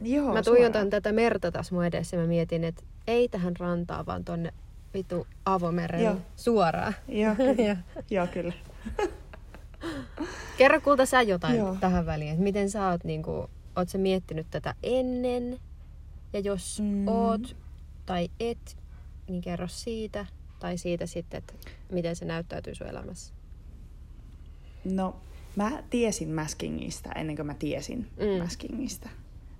[0.00, 0.90] Joo, Mä tuijotan suoraan.
[0.90, 4.52] tätä merta tässä mun edessä ja mä mietin, että ei tähän rantaan, vaan tonne
[4.94, 6.16] vitu avomeren Joo.
[6.36, 6.94] suoraan.
[7.08, 7.62] Joo, kyllä.
[7.68, 7.76] Ja
[8.10, 8.52] Joo, kyllä.
[10.58, 11.76] Kerro kulta sä jotain Joo.
[11.80, 15.58] Tähän väliin, että miten sä oot, niinku, oot sä miettinyt tätä ennen,
[16.32, 17.08] ja jos Mm.
[17.08, 17.56] oot
[18.06, 18.76] tai et,
[19.28, 20.26] niin kerro siitä,
[20.60, 21.52] tai siitä sitten, että
[21.92, 23.34] miten se näyttäytyy sun elämässä.
[24.84, 25.16] No,
[25.56, 28.10] mä tiesin maskingista ennen kuin mä tiesin.
[28.16, 28.42] Mm.
[28.42, 29.08] maskingista.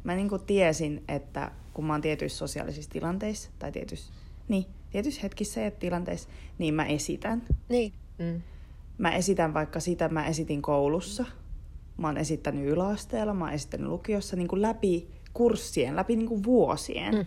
[0.04, 4.12] Mä niinku tiesin, että kun mä oon tietyissä sosiaalisissa tilanteissa, tai tietyissä,
[4.48, 7.42] niin, tietyissä hetkissä ja tilanteissa, niin mä esitän.
[7.68, 7.92] Niin.
[8.18, 8.42] Mm.
[8.98, 11.24] Mä esitän vaikka sitä, mä esitin koulussa.
[11.98, 16.44] Mä oon esittänyt yläasteella, mä oon esittänyt lukiossa niin kuin läpi kurssien, läpi niin kuin
[16.44, 17.14] vuosien.
[17.14, 17.26] Mm.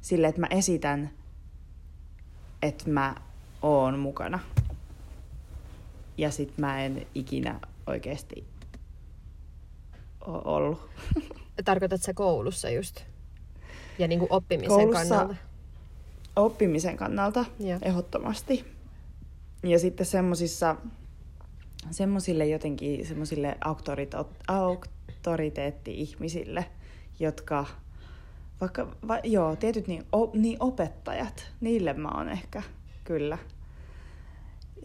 [0.00, 1.10] Sille, että mä esitän,
[2.62, 3.14] että mä
[3.62, 4.38] oon mukana.
[6.18, 8.44] Ja sit mä en ikinä oikeasti
[10.26, 10.90] oo ollut.
[11.64, 13.00] Tarkoitat sä koulussa just?
[13.98, 15.34] Ja niinku oppimisen Koulussa- kannalta?
[16.36, 17.78] Oppimisen kannalta Joo.
[17.82, 18.64] ehdottomasti.
[19.62, 20.76] Ja sitten semmosissa,
[21.90, 23.06] semmosille jotenkin
[23.64, 26.64] auktorito- auktoriteetti-ihmisille,
[27.20, 27.66] jotka
[28.60, 32.62] vaikka, va, joo, tietyt niin, o, niin opettajat, niille mä oon ehkä,
[33.04, 33.38] kyllä.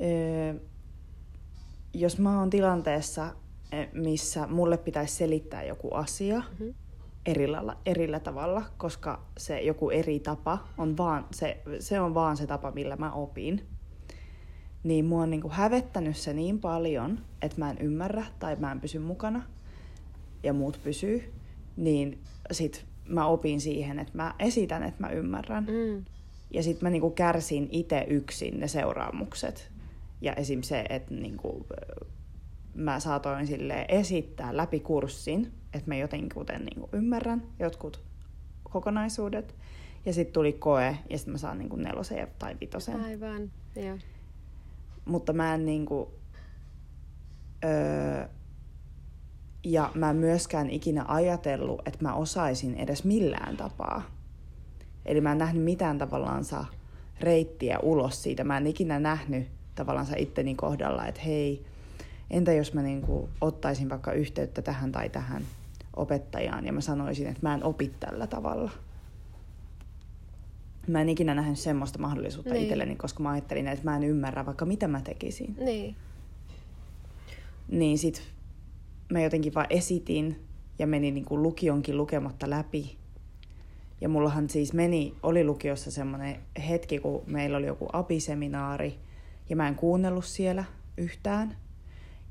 [0.02, 0.54] Öö,
[1.94, 3.36] jos mä oon tilanteessa,
[3.94, 6.70] missä mulle pitäisi selittää joku asia, Mhm.
[7.26, 12.48] erillä, erillä tavalla, koska se joku eri tapa on vaan se, se on vaan se
[12.48, 13.62] tapa, millä mä opin.
[14.84, 18.82] Niin mua on niinku hävettänyt se niin paljon, että mä en ymmärrä tai mä en
[18.82, 19.44] pysy mukana
[20.44, 21.34] ja muut pysyy.
[21.78, 22.20] Niin
[22.52, 25.64] sit mä opin siihen, että mä esitän, että mä ymmärrän.
[25.66, 26.06] Mm.
[26.52, 29.72] Ja sitten mä niinku kärsin itse yksin ne seuraamukset.
[30.22, 30.62] Ja esim.
[30.62, 32.06] se, että niinku, ö,
[32.74, 38.04] mä saatoin sille esittää läpi kurssin, että mä jotenkin niinku ymmärrän jotkut
[38.64, 39.56] kokonaisuudet.
[40.06, 43.02] Ja sitten tuli koe, ja sitten mä saan niinku nelosen tai vitosen.
[43.02, 43.98] Aivan, joo.
[45.06, 46.12] mutta mä en niinku,
[47.66, 48.28] öö,
[49.64, 54.02] ja mä en myöskään ikinä ajatellut, että mä osaisin edes millään tapaa.
[55.06, 56.66] Eli mä en nähnyt mitään tavallaansa
[57.20, 58.44] reittiä ulos siitä.
[58.44, 61.66] Mä en ikinä nähnyt tavallaansa itteni kohdalla, että hei,
[62.30, 65.44] entä jos mä niinku ottaisin vaikka yhteyttä tähän tai tähän
[65.96, 68.72] opettajaan ja mä sanoisin, että mä en opi tällä tavalla.
[70.88, 72.64] Mä en ikinä nähnyt semmoista mahdollisuutta niin.
[72.64, 75.56] itselleni, koska mä ajattelin, että mä en ymmärrä vaikka mitä mä tekisin.
[75.60, 75.96] Niin.
[77.68, 78.24] Niin sit
[79.12, 80.40] mä jotenkin vaan esitin
[80.80, 82.98] ja menin niin kuin lukionkin lukematta läpi.
[84.02, 89.00] Ja mullahan siis meni, oli lukiossa semmoinen hetki, kun meillä oli joku apiseminaari
[89.50, 90.64] ja mä en kuunnellut siellä
[90.98, 91.58] yhtään.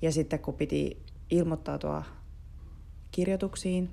[0.02, 2.02] Ja sitten kun piti ilmoittautua
[3.10, 3.90] kirjoituksiin,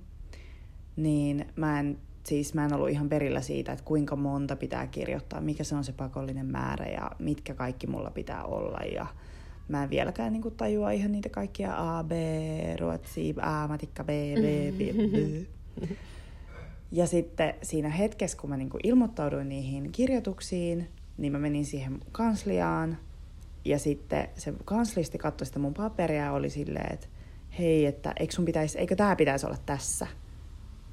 [0.95, 5.41] niin mä en, siis mä en ollut ihan perillä siitä, että kuinka monta pitää kirjoittaa,
[5.41, 8.79] mikä se on se pakollinen määrä ja mitkä kaikki mulla pitää olla.
[8.93, 9.07] Ja
[9.67, 12.11] mä en vieläkään niin tajua ihan niitä kaikkia A, B,
[12.79, 14.79] ruotsi, A, matikka, B, B, B,
[15.11, 15.45] B.
[16.91, 22.97] Ja sitten siinä hetkessä, kun mä niin ilmoittauduin niihin kirjoituksiin, niin mä menin siihen kansliaan.
[23.65, 27.07] Ja sitten se kanslisti katsoi sitä mun paperia ja oli silleen, että
[27.59, 30.07] hei, että eikö, sun pitäisi, eikö tämä pitäisi olla tässä?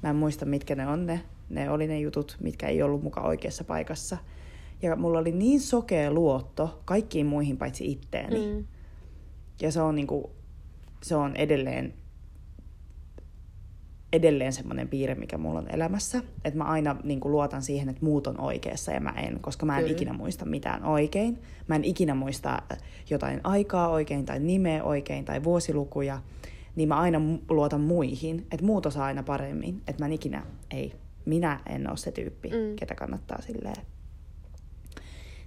[0.03, 1.21] Mä en muista, mitkä ne on ne.
[1.49, 4.17] Ne oli ne jutut, mitkä ei ollut mukaan oikeassa paikassa.
[4.81, 8.53] Ja mulla oli niin sokea luotto kaikkiin muihin paitsi itteeni.
[8.53, 8.65] Mm.
[9.61, 10.31] Ja se on, niinku,
[11.03, 11.93] se on edelleen,
[14.17, 16.21] edelleen semmoinen piirre, mikä mulla on elämässä.
[16.43, 19.77] Että mä aina niinku, luotan siihen, että muut on oikeassa ja mä en, koska mä
[19.77, 19.95] en Kyllä.
[19.95, 21.39] ikinä muista mitään oikein.
[21.67, 22.61] Mä en ikinä muista
[23.09, 26.21] jotain aikaa oikein tai nimeä oikein tai vuosilukuja
[26.77, 30.93] niin mä aina luotan muihin, että muut osaa aina paremmin, että mä en ikinä, ei,
[31.25, 32.75] minä en ole se tyyppi, mm.
[32.75, 33.85] ketä kannattaa silleen.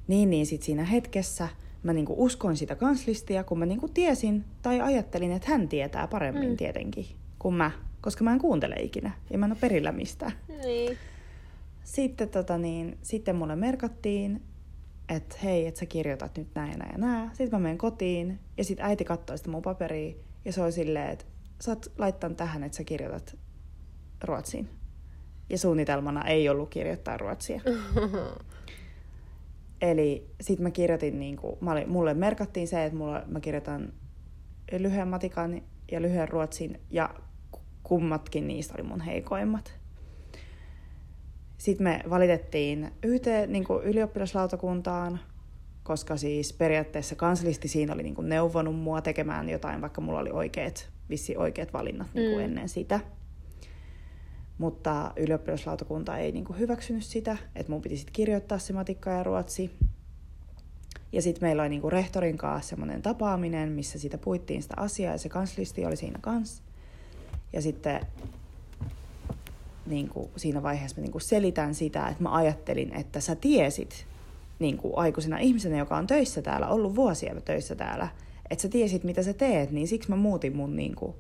[0.08, 1.48] Niin, niin sit siinä hetkessä
[1.82, 6.50] mä niinku uskoin sitä kanslistia, kun mä niinku tiesin tai ajattelin, että hän tietää paremmin
[6.50, 6.56] mm.
[6.56, 7.06] tietenkin
[7.38, 10.32] kuin mä, koska mä en kuuntele ikinä ja mä en ole perillä mistään.
[10.64, 10.98] Niin.
[11.84, 14.42] Sitten, tota niin, sitten mulle merkattiin,
[15.08, 17.28] että hei, että sä kirjoitat nyt näin ja näin ja näin.
[17.28, 21.10] Sitten mä menen kotiin ja sitten äiti katsoi sitä mun paperia ja se oli silleen,
[21.10, 21.24] että
[21.60, 23.36] sä oot laittanut tähän, että sä kirjoitat
[24.24, 24.68] ruotsiin.
[25.48, 27.60] Ja suunnitelmana ei ollut kirjoittaa ruotsia.
[29.80, 33.92] Eli sitten mä kirjoitin, niin kuin, mä olin, mulle merkattiin se, että mulla, mä kirjoitan
[34.78, 37.14] lyhyen matikan ja lyhyen ruotsin, ja
[37.90, 39.78] kummatkin niistä oli mun heikoimmat.
[41.58, 45.20] Sitten me valitettiin yhteen niin ylioppilaslautakuntaan,
[45.82, 50.30] koska siis periaatteessa kanslisti siinä oli niin kuin neuvonut mua tekemään jotain, vaikka mulla oli
[50.30, 52.44] oikeat, vissi oikeat valinnat niin kuin mm.
[52.44, 53.00] ennen sitä.
[54.58, 59.22] Mutta ylioppilaslautakunta ei niin kuin hyväksynyt sitä, että mun piti sitten kirjoittaa se matikka ja
[59.22, 59.70] ruotsi.
[61.12, 65.12] Ja sitten meillä oli niin kuin rehtorin kanssa semmoinen tapaaminen, missä sitä puittiin sitä asiaa
[65.12, 66.69] ja se kanslisti oli siinä kanssa.
[67.52, 68.06] Ja sitten
[69.86, 74.06] niin kuin siinä vaiheessa mä niin kuin selitän sitä, että mä ajattelin, että sä tiesit,
[74.58, 78.08] niin kuin aikuisena ihmisenä, joka on töissä täällä, ollut vuosia töissä täällä,
[78.50, 81.14] että sä tiesit, mitä sä teet, niin siksi mä muutin mun niin kuin,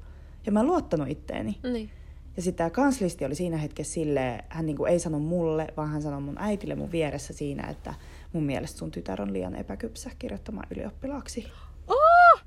[0.46, 1.58] ja mä en luottanut itteeni.
[1.62, 1.90] Niin.
[2.36, 6.02] Ja sitten tämä kanslisti oli siinä hetkessä silleen, hän niinku ei sano mulle, vaan hän
[6.02, 7.94] sanoi mun äitille mun vieressä siinä, että
[8.32, 11.46] mun mielestä sun tytär on liian epäkypsä kirjoittamaan ylioppilaaksi.
[11.86, 12.40] Oh!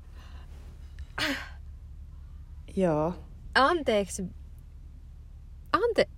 [2.76, 3.14] Joo.
[3.54, 4.24] Anteeksi.
[5.72, 6.08] Ante...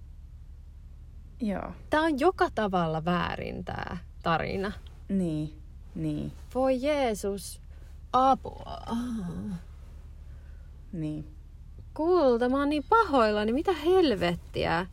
[1.40, 1.72] Joo.
[1.90, 4.72] Tää on joka tavalla väärin tää tarina.
[5.08, 5.54] Niin,
[5.94, 6.32] niin.
[6.54, 7.60] Voi Jeesus,
[8.12, 8.82] apua.
[10.92, 11.36] Niin.
[11.94, 14.86] Kulta, mä oon niin pahoillani, mitä helvettiä?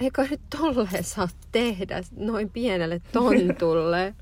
[0.00, 4.14] Eikö nyt tolleen saa tehdä noin pienelle tontulle?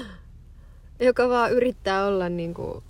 [1.00, 2.82] Joka vaan yrittää olla niinku,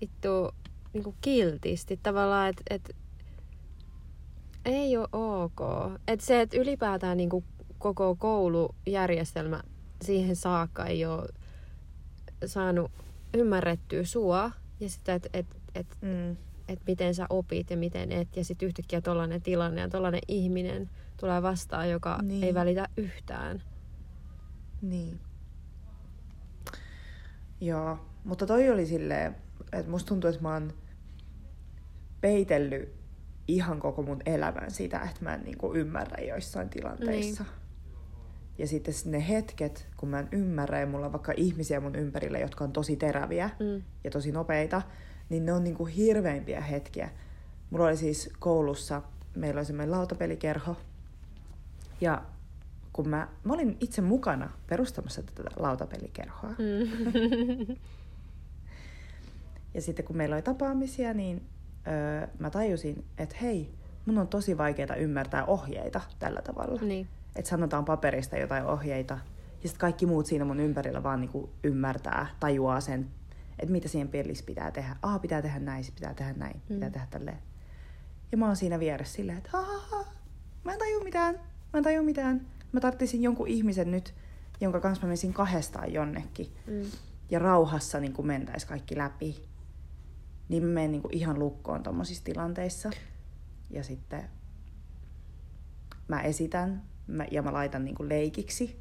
[0.00, 0.54] vittu,
[0.92, 2.96] niinku kiltisti tavallaan, että et,
[4.64, 5.60] ei ole ok.
[6.08, 7.44] Että se, että ylipäätään niinku
[7.78, 9.62] koko koulujärjestelmä
[10.02, 11.28] siihen saakka ei ole
[12.46, 12.90] saanut
[13.34, 16.36] ymmärrettyä sua ja sitä, että et, et, mm.
[16.68, 18.36] et miten sä opit ja miten et.
[18.36, 22.44] Ja sitten yhtäkkiä tollainen tilanne ja tollainen ihminen tulee vastaan, joka niin.
[22.44, 23.62] ei välitä yhtään.
[24.82, 25.20] Niin.
[27.60, 29.36] Joo, mutta toi oli silleen,
[29.72, 30.72] että musta tuntuu, että mä oon
[32.20, 32.98] peitellyt
[33.48, 37.42] ihan koko mun elämän sitä, että mä en niinku ymmärrä joissain tilanteissa.
[37.44, 37.52] Niin.
[38.58, 42.38] Ja sitten ne hetket, kun mä en ymmärrä ja mulla on vaikka ihmisiä mun ympärillä,
[42.38, 43.82] jotka on tosi teräviä mm.
[44.04, 44.82] ja tosi nopeita,
[45.28, 47.10] niin ne on niinku hirveimpiä hetkiä.
[47.70, 49.02] Mulla oli siis koulussa,
[49.34, 50.76] meillä oli semmoinen lautapelikerho.
[52.00, 52.22] Ja
[52.92, 56.50] kun mä, mä olin itse mukana perustamassa tätä lautapelikerhoa.
[56.50, 57.76] Mm.
[59.78, 61.42] Ja sitten kun meillä oli tapaamisia, niin
[61.86, 63.74] öö, mä tajusin, että hei,
[64.06, 66.80] mun on tosi vaikeaa ymmärtää ohjeita tällä tavalla.
[66.80, 67.08] niin.
[67.36, 69.14] Että sanotaan paperista jotain ohjeita,
[69.62, 73.08] ja sitten kaikki muut siinä mun ympärillä vaan niinku ymmärtää, tajuaa sen,
[73.58, 74.96] että mitä siihen pelissä pitää tehdä.
[75.02, 76.74] Ah, pitää tehdä näin, pitää tehdä näin, mm.
[76.74, 77.38] pitää tehdä tälleen.
[78.32, 80.04] Ja mä oon siinä vieressä silleen, että ha, ha, ha,
[80.64, 81.34] mä en taju mitään,
[81.72, 82.46] mä en taju mitään.
[82.72, 84.14] Mä tarttisin jonkun ihmisen nyt,
[84.60, 86.52] jonka kanssa mä menisin kahdestaan jonnekin.
[86.66, 86.82] Mm.
[87.30, 89.47] Ja rauhassa niin mentäis kaikki läpi.
[90.48, 92.90] Niin mä menen niin ihan lukkoon tommosissa tilanteissa.
[93.70, 94.24] Ja sitten
[96.08, 98.80] mä esitän mä, ja mä laitan niin leikiksi.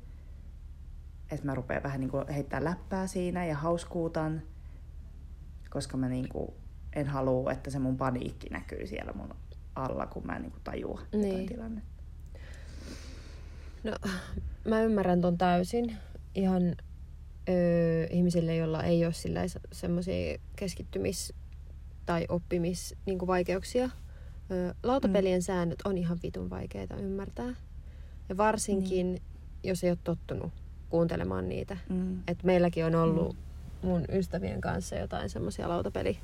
[1.32, 4.42] Että mä rupean vähän niin heittää läppää siinä ja hauskuutan.
[5.70, 6.28] Koska mä niin
[6.94, 9.36] en halua, että se mun paniikki näkyy siellä mun
[9.76, 11.46] alla, kun mä en niin tajua Niin.
[11.48, 12.04] tilannetta.
[13.84, 13.94] No,
[14.70, 15.98] mä ymmärrän ton täysin.
[16.36, 16.76] Ihan
[17.50, 19.14] öö, ihmisille, joilla ei ole
[19.72, 21.34] semmoisia keskittymis-
[22.08, 23.04] tai oppimisvaikeuksia.
[23.06, 23.90] Niin vaikeuksia.
[24.52, 25.44] öö, lautapelien mm.
[25.44, 27.56] säännöt on ihan vitun vaikeita ymmärtää.
[28.30, 29.22] Ja varsinkin, niin.
[29.64, 30.52] jos ei ole tottunut
[30.90, 31.78] kuuntelemaan niitä.
[31.90, 32.20] Mm.
[32.28, 33.90] Et meilläkin on ollut mm.
[33.90, 36.20] mun ystävien kanssa jotain semmoisia lautapeli,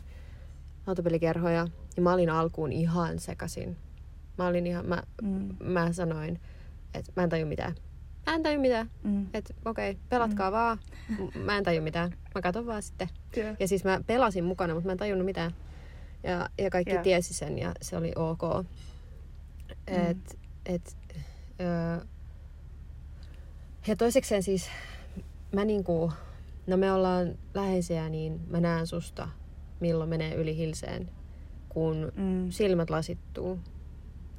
[0.88, 1.68] lautapelikerhoja.
[1.96, 3.78] Ja mä olin alkuun ihan sekasin.
[4.38, 5.56] Mä olin ihan, mä, mm.
[5.64, 6.40] mä sanoin,
[6.94, 7.76] että mä en taju mitään.
[8.26, 8.90] Mä en taju mitään.
[9.04, 9.26] Mm.
[9.34, 10.54] Että okei, okay, pelatkaa mm.
[10.54, 10.78] vaan.
[11.46, 12.12] Mä en taju mitään.
[12.36, 13.10] Mä katon vaan sitten.
[13.38, 13.56] Yeah.
[13.60, 15.52] Ja siis mä pelasin mukana, mutta mä en tajunnut mitään.
[16.24, 17.04] Ja, ja kaikki yeah.
[17.04, 18.42] tiesi sen ja se oli ok.
[19.90, 20.10] Mm.
[20.10, 20.98] Et, et,
[21.62, 22.06] öö,
[23.88, 24.70] ja toisekseen siis
[25.54, 26.12] mä niinku,
[26.68, 29.30] no me ollaan läheisiä, niin mä näen susta,
[29.80, 31.10] milloin menee yli hilseen,
[31.70, 32.50] kun mm.
[32.50, 33.60] silmät lasittuu.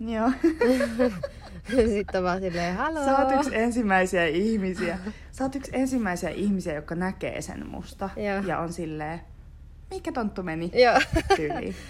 [0.00, 0.30] Joo.
[1.94, 3.04] Sitten vaan silleen, haloo.
[3.04, 4.98] Sä oot yksi ensimmäisiä ihmisiä.
[5.30, 8.10] Sä oot yksi ensimmäisiä ihmisiä, jotka näkee sen musta.
[8.16, 8.46] Joo.
[8.46, 9.20] Ja on silleen,
[9.90, 10.70] mikä tonttu meni?
[10.74, 11.00] Joo.
[11.36, 11.74] Tyyliin.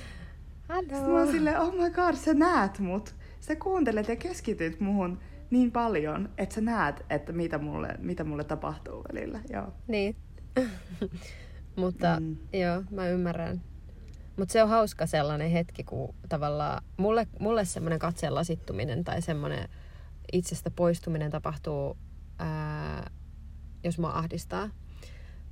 [0.79, 3.15] Sitten mä oon silleen, oh my god, sä näet mut.
[3.41, 5.19] Sä kuuntelet ja keskityt muhun
[5.51, 9.41] niin paljon, että sä näet, että mitä mulle, mitä mulle tapahtuu välillä.
[9.51, 9.73] Joo.
[9.87, 10.17] Niin.
[11.77, 12.37] Mutta mm.
[12.53, 13.61] joo, mä ymmärrän.
[14.37, 19.69] Mutta se on hauska sellainen hetki, kun tavallaan mulle, mulle semmoinen katseen lasittuminen tai semmoinen
[20.33, 21.97] itsestä poistuminen tapahtuu,
[22.39, 23.11] ää,
[23.85, 24.71] jos mua ahdistaa.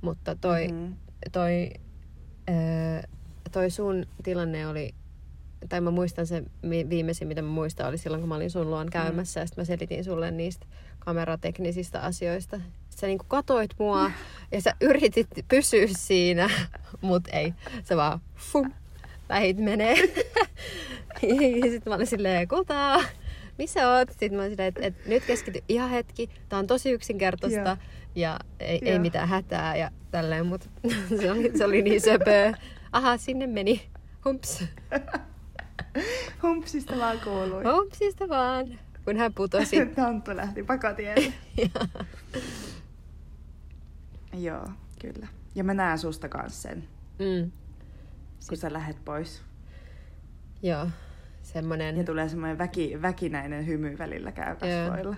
[0.01, 0.95] Mutta toi, mm-hmm.
[1.31, 1.69] toi,
[2.47, 3.03] ää,
[3.51, 4.93] toi sun tilanne oli,
[5.69, 6.45] tai mä muistan sen
[6.89, 9.41] viimeisin, mitä mä muistan, oli silloin, kun mä olin sun luon käymässä, mm.
[9.41, 10.65] ja sitten mä selitin sulle niistä
[10.99, 12.61] kamerateknisistä asioista.
[12.89, 14.11] Sä niinku katoit mua,
[14.51, 16.49] ja sä yritit pysyä siinä,
[17.01, 17.53] mut ei.
[17.83, 18.71] Se vaan fum,
[19.29, 19.95] lähit menee.
[21.71, 23.01] sitten mä olin silleen, kultaa,
[23.57, 24.09] missä oot?
[24.09, 27.59] Sitten mä olin silleen, että, että nyt keskity ihan hetki, tää on tosi yksinkertaista.
[27.59, 27.77] Ja,
[28.15, 30.67] ja ei, ei mitään hätää ja tälleen, mutta
[31.19, 32.57] se oli, se oli niin söpöä.
[32.91, 33.89] Aha, sinne meni.
[34.25, 34.63] Humps.
[36.43, 37.63] Humpsista vaan kuului.
[37.63, 39.85] Humpsista vaan, kun hän putosi.
[39.95, 41.33] Tonttu lähti pakatielle.
[44.33, 44.69] Joo,
[45.01, 45.27] kyllä.
[45.55, 46.87] Ja mä näen susta kanssa sen.
[47.19, 47.51] Mm.
[48.49, 49.41] Kun sä lähet pois.
[50.61, 50.87] Joo,
[51.41, 51.97] semmonen...
[51.97, 55.15] Ja tulee semmoinen väki, väkinäinen hymy välillä käy kasvoilla.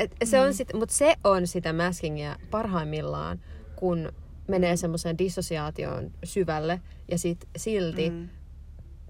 [0.00, 0.52] Et se on mm.
[0.52, 3.40] sit, mutta se on sitä maskingia parhaimmillaan,
[3.76, 4.12] kun
[4.48, 8.28] menee semmoiseen dissosiaatioon syvälle ja sit silti mm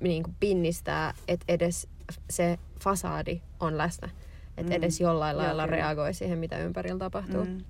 [0.01, 1.89] niin kuin pinnistää, että edes
[2.31, 4.09] se fasadi on läsnä.
[4.57, 4.77] Että mm.
[4.77, 7.45] edes jollain lailla Joo, reagoi siihen, mitä ympärillä tapahtuu.
[7.45, 7.65] Mm.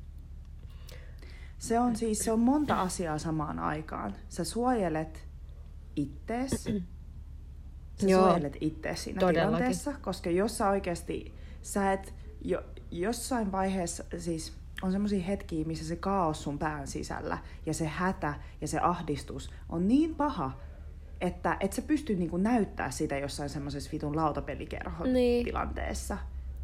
[1.58, 4.14] Se on siis se on monta asiaa samaan aikaan.
[4.28, 5.28] Sä suojelet
[5.96, 6.50] ittees.
[8.00, 9.56] Sä Joo, suojelet ittees siinä todellakin.
[9.56, 15.84] tilanteessa, koska jos sä oikeasti, sä et jo, jossain vaiheessa, siis on semmoisia hetkiä, missä
[15.84, 20.52] se kaos sun pään sisällä ja se hätä ja se ahdistus on niin paha,
[21.20, 25.44] että et sä pysty niinku näyttää sitä jossain semmoisessa vitun lautapelikerhon niin.
[25.44, 26.18] tilanteessa.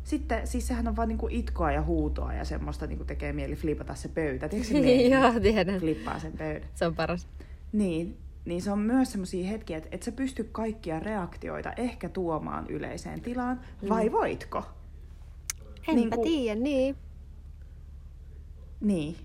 [0.05, 3.95] Sitten, siis sehän on vaan niinku itkoa ja huutoa ja semmoista niinku tekee mieli flipata
[3.95, 4.49] se pöytä.
[4.49, 4.79] Tiedätkö se
[5.15, 5.81] Joo, tiedän.
[5.81, 6.69] Flippaa sen pöydän.
[6.75, 7.29] Se on paras.
[7.73, 12.67] Niin, niin se on myös semmoisia hetkiä, että et sä pysty kaikkia reaktioita ehkä tuomaan
[12.69, 13.89] yleiseen tilaan, mm.
[13.89, 14.65] vai voitko?
[15.89, 16.97] Enpä niin tiedä, niin.
[18.81, 19.17] Niin.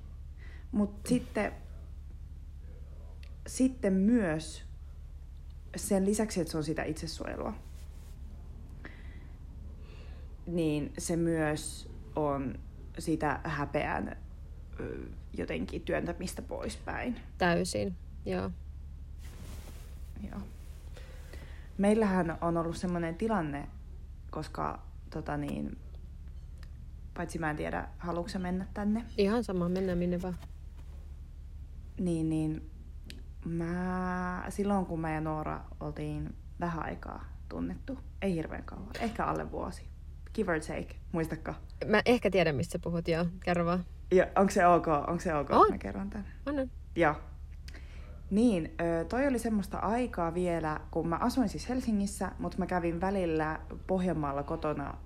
[0.71, 1.51] Mutta sitten,
[3.47, 4.63] sitten myös
[5.75, 7.53] sen lisäksi, että se on sitä itsesuojelua,
[10.47, 12.59] niin se myös on
[12.99, 14.17] sitä häpeän
[15.37, 17.19] jotenkin työntämistä poispäin.
[17.37, 17.95] Täysin,
[18.25, 18.51] joo.
[20.31, 20.41] joo.
[21.77, 23.67] Meillähän on ollut sellainen tilanne,
[24.31, 25.77] koska tota niin,
[27.13, 29.05] paitsi mä en tiedä, haluatko mennä tänne.
[29.17, 30.35] Ihan sama, mennään minne vaan.
[31.99, 32.71] Niin, niin
[33.45, 39.51] mä, silloin kun mä ja Noora oltiin vähän aikaa tunnettu, ei hirveän kauan, ehkä alle
[39.51, 39.89] vuosi.
[40.33, 41.53] Give or take, muistatko?
[41.85, 43.25] Mä ehkä tiedän, mistä sä puhut, joo.
[43.43, 43.85] Kerro vaan.
[44.11, 44.87] Ja, onko se ok?
[44.87, 45.49] Onko se ok?
[45.51, 45.71] On.
[45.71, 46.25] Mä kerron tän.
[46.45, 46.69] On, on.
[46.95, 47.15] Joo.
[48.31, 48.75] Niin,
[49.09, 54.43] toi oli semmoista aikaa vielä, kun mä asuin siis Helsingissä, mutta mä kävin välillä Pohjanmaalla
[54.43, 54.97] kotona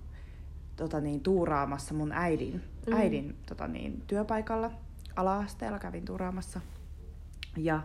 [0.76, 2.92] tota niin, tuuraamassa mun äidin, Mm.
[2.96, 4.70] äidin tota niin, työpaikalla.
[5.16, 6.60] Ala-asteella kävin tuuraamassa.
[7.56, 7.80] Ja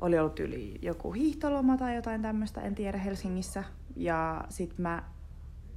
[0.00, 3.64] oli ollut yli joku hiihtoloma tai jotain tämmöistä, en tiedä, Helsingissä.
[3.96, 5.02] Ja sit mä,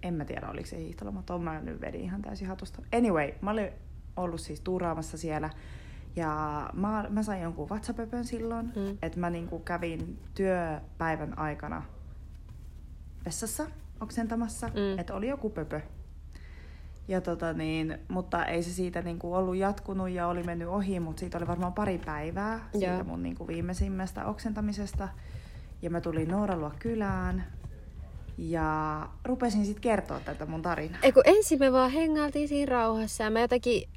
[0.03, 2.81] en mä tiedä oliko se hiihtoloma, ton mä nyt vedin ihan täysin hatusta.
[2.95, 3.69] Anyway, mä olin
[4.17, 5.49] ollut siis tuuraamassa siellä.
[6.15, 8.97] Ja mä, mä sain jonkun WhatsApp-pöpön silloin, Mm.
[9.01, 11.83] että mä niinku kävin työpäivän aikana
[13.25, 13.67] vessassa
[14.01, 14.99] oksentamassa, mm.
[14.99, 15.81] että oli joku pöpö.
[17.07, 21.19] Ja tota niin, mutta ei se siitä niinku ollut jatkunut ja oli mennyt ohi, mutta
[21.19, 23.03] siitä oli varmaan pari päivää siitä Joo.
[23.03, 25.09] mun niinku viimeisimmästä oksentamisesta.
[25.81, 27.43] Ja mä tulin Noora luo kylään
[28.37, 30.99] ja rupesin sitten kertoa tätä mun tarinaa.
[31.03, 33.89] Ei kun ensin me vaan hengailtiin siinä rauhassa ja mä jotenkin...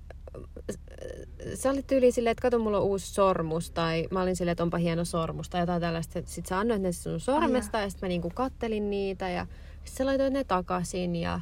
[1.55, 4.63] Sä olit tyyli silleen, että kato mulla on uusi sormus tai mä olin silleen, että
[4.63, 6.13] onpa hieno sormus tai jotain tällaista.
[6.13, 9.47] Sitten sä annoit ne sun sormesta ja sitten mä niinku kattelin niitä ja
[9.85, 11.41] sitten sä laitoit ne takaisin ja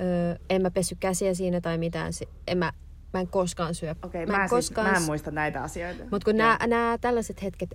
[0.00, 2.12] öö, en mä pessy käsiä siinä tai mitään.
[2.46, 2.72] En mä,
[3.12, 3.94] mä en koskaan syö.
[4.02, 6.02] Okei, mä, mä, siis, mä en muista näitä asioita.
[6.10, 7.74] Mutta kun nämä, tällaiset hetket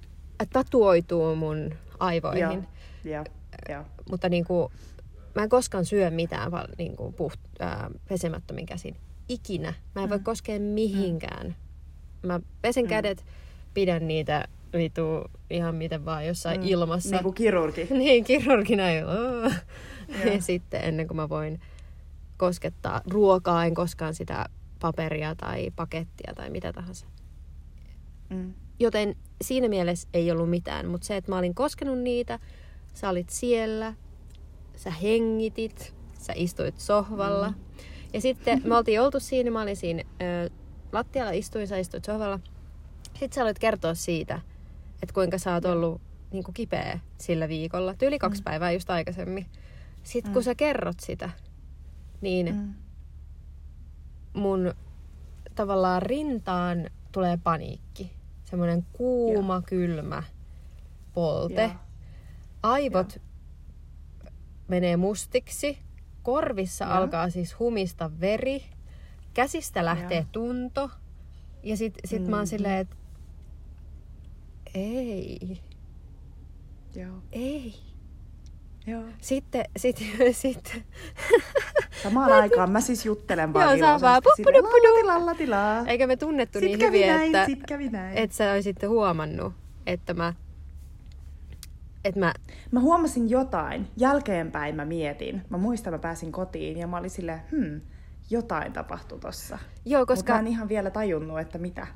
[0.54, 2.68] tatuoituu mun aivoihin.
[3.04, 3.24] Joo,
[3.70, 3.84] joo.
[4.12, 4.72] Mutta niin kuin,
[5.36, 8.96] mä en koskaan syö mitään val- niin kuin puht, ää, pesemättömin käsin.
[9.30, 9.74] Ikinä.
[9.96, 10.24] Mä en voi Mm.
[10.24, 11.56] koskea mihinkään.
[12.26, 12.90] Mä pesen Mm.
[12.90, 13.26] kädet,
[13.74, 15.02] pidän niitä vitu
[15.50, 16.68] ihan miten vaan jossain Mm.
[16.68, 17.16] ilmassa.
[17.16, 17.88] Niin kuin kirurgi.
[18.00, 19.08] niin, kirurgina jo.
[20.34, 21.60] Ja sitten ennen kuin mä voin
[22.46, 24.46] koskettaa ruokaa, en koskaan sitä
[24.80, 27.06] paperia tai pakettia tai mitä tahansa.
[28.30, 28.54] Mm.
[28.80, 32.40] Joten siinä mielessä ei ollut mitään, mutta se, että mä olin koskenut niitä,
[32.94, 33.94] sä olit siellä,
[34.76, 37.50] sä hengitit, sä istuit sohvalla.
[37.50, 37.56] Mm.
[38.14, 40.50] Ja sitten me oltiin oltu siinä, mä olin siinä ö,
[40.92, 42.40] lattialla istuin, sä istuit sohvalla.
[43.08, 44.42] Sitten sä aloit kertoa siitä,
[45.04, 48.44] että kuinka sä oot ollut niin kuin kipeä sillä viikolla, tyyli kaksi Mm.
[48.44, 49.46] päivää just aikaisemmin.
[50.04, 50.34] Sitten Mm.
[50.34, 51.30] kun sä kerrot sitä,
[52.22, 52.74] niin Mm.
[54.34, 54.74] mun
[55.56, 58.12] tavallaan rintaan tulee paniikki.
[58.46, 59.62] Semmoinen kuuma, Joo.
[59.66, 60.24] kylmä
[61.14, 61.62] polte.
[61.62, 61.72] Joo.
[62.64, 63.22] Aivot
[64.68, 65.78] menee mustiksi.
[66.24, 66.94] Korvissa Joo.
[66.94, 68.64] alkaa siis humista veri.
[69.34, 70.26] Käsistä lähtee Joo.
[70.32, 70.90] tunto.
[71.64, 72.50] Ja sit, sit mä oon Mhm.
[72.50, 72.96] silleen, että
[74.74, 75.62] ei,
[76.96, 77.18] Joo.
[77.32, 77.76] ei.
[78.88, 79.04] Joo.
[79.22, 79.98] Sitten, sit,
[80.32, 80.84] sitten,
[82.04, 84.22] Samaan aikaan mä siis juttelen vaan Joo, iloisesti vaan
[84.64, 85.84] lallatilallatilaa.
[85.88, 88.18] eikä me tunnettu Sit niin kävi hyvin, näin, että, sit kävi näin.
[88.18, 89.54] että sä olisit huomannut,
[89.88, 90.34] että mä,
[92.06, 92.34] että mä
[92.72, 93.88] Mä huomasin jotain.
[93.98, 95.42] Jälkeenpäin mä mietin.
[95.50, 97.82] Mä muistan, mä pääsin kotiin ja mä olin silleen, hmm,
[98.30, 99.58] jotain tapahtui tossa.
[99.86, 100.16] Joo, Koska...
[100.16, 101.88] Mutta mä en ihan vielä tajunnut, että mitä.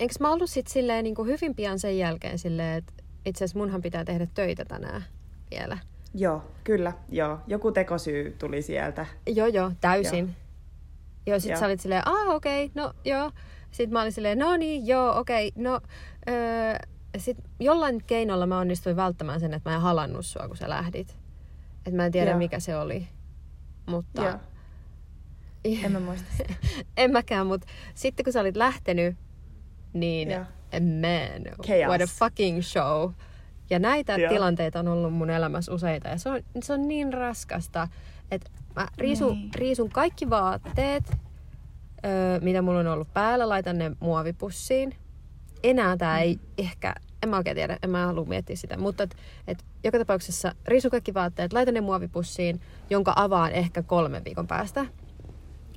[0.00, 2.92] eikö mä ollut sit silleen niin kuin hyvin pian sen jälkeen silleen, että
[3.26, 5.04] itse asiassa munhan pitää tehdä töitä tänään
[5.50, 5.78] vielä.
[6.14, 7.38] Joo, kyllä, joo.
[7.46, 9.06] Joku tekosyy tuli sieltä.
[9.26, 10.24] Joo, joo, täysin.
[10.24, 10.34] Joo,
[11.26, 11.60] joo sit Joo.
[11.60, 13.30] sä olit silleen, ah okei, okay, no joo.
[13.70, 15.80] Sitten mä olin silleen, no niin, joo, okei, okay, no.
[16.28, 16.78] Öö,
[17.18, 21.16] sit jollain keinolla mä onnistuin välttämään sen, että mä en halannut sua, kun sä lähdit.
[21.86, 22.38] Et mä en tiedä, Joo.
[22.38, 23.08] mikä se oli.
[23.86, 24.38] Mutta Joo,
[25.64, 26.28] en mä muista
[26.96, 29.16] en mäkään, mutta sitten kun sä olit lähtenyt,
[29.92, 30.44] niin Joo.
[30.72, 31.88] man, Chaos.
[31.88, 33.10] what a fucking show.
[33.70, 34.32] Ja näitä Joo.
[34.32, 37.88] tilanteita on ollut mun elämässä useita ja se on, se on niin raskasta,
[38.30, 39.50] että mä riisun, Niin.
[39.54, 41.04] riisun kaikki vaatteet,
[42.04, 44.94] öö, mitä mulla on ollut päällä, laitan ne muovipussiin.
[45.62, 49.16] Enää tää ei ehkä, en mä oikein tiedä, en mä halua miettiä sitä, mutta et,
[49.46, 52.60] et joka tapauksessa riisun kaikki vaatteet, laitan ne muovipussiin,
[52.90, 54.86] jonka avaan ehkä kolmen viikon päästä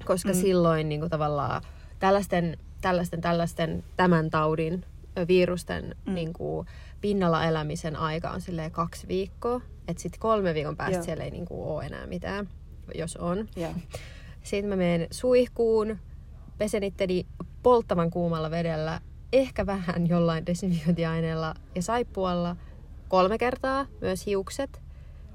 [0.06, 0.36] koska mm.
[0.36, 0.42] Mm.
[0.42, 1.62] silloin niin kuin tavallaan
[2.00, 4.86] tällaisten, tällaisten, tällaisten tämän taudin
[5.28, 6.12] virusten mm.
[6.12, 6.16] Mm.
[6.16, 6.68] niin kuin,
[7.02, 9.62] pinnalla elämisen aika on silleen kaksi viikkoa.
[9.88, 11.04] Että sitten kolme viikon päästä Joo.
[11.04, 12.50] siellä ei niin kuin, ole enää mitään,
[12.95, 13.48] jos on.
[13.56, 13.72] Joo.
[14.43, 15.98] Sitten mä menen suihkuun,
[16.58, 17.26] pesen itteni
[17.64, 19.02] polttavan kuumalla vedellä,
[19.34, 22.56] ehkä vähän jollain desinfiointiaineella ja saippualla
[23.08, 24.82] kolme kertaa, myös hiukset,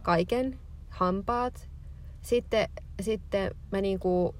[0.02, 0.58] kaiken,
[0.88, 1.68] hampaat.
[2.22, 2.68] Sitten,
[3.00, 4.34] sitten mä niinku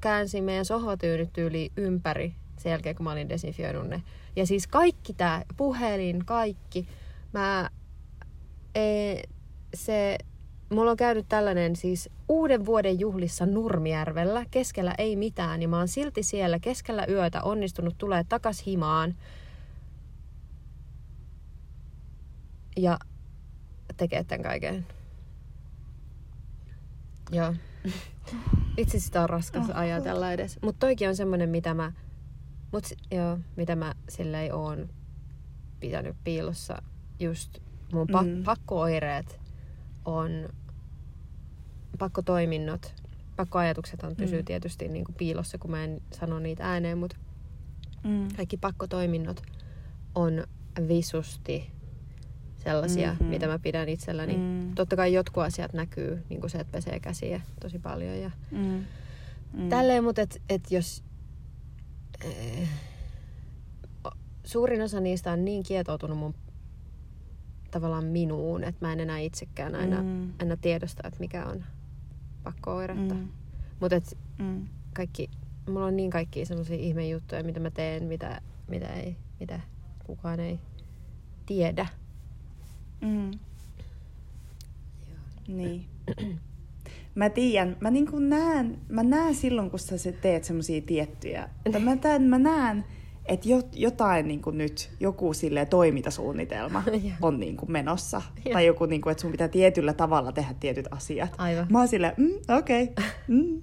[0.00, 4.02] käänsin meidän sohvatyynyt yli ympäri sen jälkeen, kun mä olin desinfioinut ne.
[4.36, 6.88] Ja siis kaikki tää, puhelin, kaikki.
[7.32, 7.70] Mä,
[8.74, 9.14] e,
[9.74, 10.18] se,
[10.70, 14.44] mulla on käynyt tällainen siis uuden vuoden juhlissa Nurmijärvellä.
[14.50, 19.14] Keskellä ei mitään, ja mä oon silti siellä keskellä yötä onnistunut tulee takas himaan.
[22.76, 22.98] Ja
[23.96, 24.86] tekee tämän kaiken.
[27.32, 27.54] Joo.
[28.76, 30.58] Vitsi sitä on raskas Oh, ajatella edes.
[30.62, 31.92] Mutta toikin on semmonen, mitä mä,
[32.72, 34.88] mut, joo, mitä mä silleen oon
[35.80, 36.82] pitänyt piilossa.
[37.20, 37.58] Just
[37.92, 38.42] mun pa- Mm.
[38.44, 39.40] pakko-oireet
[40.04, 40.30] on
[41.98, 42.94] pakkotoiminnot.
[43.36, 44.44] Pakkoajatuksethan pysyy Mm.
[44.44, 47.16] tietysti niin kuin piilossa, kun mä en sano niitä ääneen, mutta
[48.04, 48.28] Mm.
[48.36, 49.42] kaikki pakkotoiminnot
[50.14, 50.44] on
[50.88, 51.70] visusti
[52.56, 53.24] sellaisia, Mhm.
[53.24, 54.36] mitä mä pidän itselläni.
[54.36, 54.74] Mm.
[54.74, 58.20] Totta kai jotkut asiat näkyy, niin kuin se, että pesee käsiä tosi paljon.
[58.20, 58.84] Ja Mm.
[59.52, 59.68] Mm.
[59.68, 61.04] Tälleen, mutta et, et jos...
[64.44, 66.34] Suurin osa niistä on niin kietoutunut mun
[67.70, 70.32] tavallaan minuun, että mä en enää itsekään aina, Mm.
[70.40, 71.64] aina tiedosta, että mikä on
[72.42, 73.14] pakko-oiretta.
[73.14, 73.28] Mm.
[73.80, 74.68] Mutta et Mm.
[74.94, 75.30] kaikki,
[75.68, 79.60] mulla on niin kaikki semmoisia ihmejuttuja, mitä mä teen, mitä, mitä, ei, mitä
[80.04, 80.58] kukaan ei
[81.46, 81.86] tiedä.
[83.00, 83.30] Mm.
[85.48, 85.86] Niin.
[87.14, 91.48] Mä tiedän, mä niinku näen, mä näen silloin, kun sä se teet semmosia tiettyjä,
[91.80, 92.84] mä, tämän, mä näen,
[93.26, 96.82] että jo, jotain niinku nyt, joku sille toimintasuunnitelma
[97.22, 98.22] on niinku menossa.
[98.44, 98.52] Joo.
[98.52, 101.34] Tai joku, niinku, että sun pitää tietyllä tavalla tehdä tietyt asiat.
[101.38, 101.66] Aivan.
[101.70, 102.82] Mä oon silleen, mm, okei.
[102.82, 103.04] Okay.
[103.28, 103.62] Mm.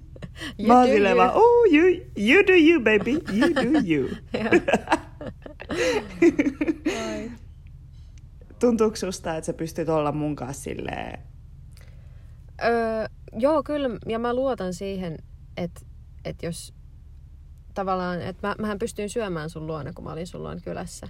[0.58, 1.86] You Mä oon silleen vaan, oh, you,
[2.16, 3.10] you do you, baby.
[3.10, 4.08] You do you.
[8.60, 11.18] Tuntuuko susta, että sä pystyt olla mun kanssa silleen,
[12.64, 13.06] Öö,
[13.38, 13.90] joo, kyllä.
[14.06, 15.18] Ja mä luotan siihen,
[15.56, 15.80] että,
[16.24, 16.74] että jos
[17.74, 21.08] tavallaan, että mä, mähän pystyin syömään sun luona, kun mä olin sun luona kylässä,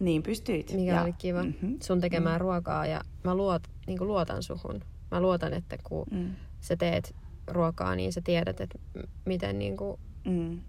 [0.00, 0.72] niin pystyit.
[0.72, 1.42] mikä Ja- oli kiva.
[1.42, 1.72] mhm.
[1.82, 4.80] Sun tekemään ruokaa ja mä luot, niin luotan suhun.
[5.10, 6.30] Mä luotan, että kun Mm.
[6.60, 7.14] sä teet
[7.46, 8.78] ruokaa, niin sä tiedät, että
[9.24, 10.60] miten, niin kuin, Mm.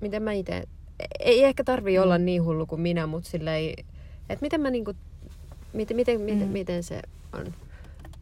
[0.00, 0.64] miten mä itse...
[1.20, 3.70] Ei ehkä tarvi olla niin hullu kuin minä, mutta silleen,
[4.28, 4.92] että miten mä niinku,
[5.72, 6.52] miten, miten, miten, Mm.
[6.52, 7.02] miten se
[7.32, 7.54] on.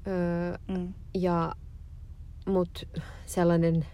[0.06, 0.94] Öö, Mm.
[1.14, 1.52] ja,
[2.46, 2.88] mut
[3.26, 3.86] sellainen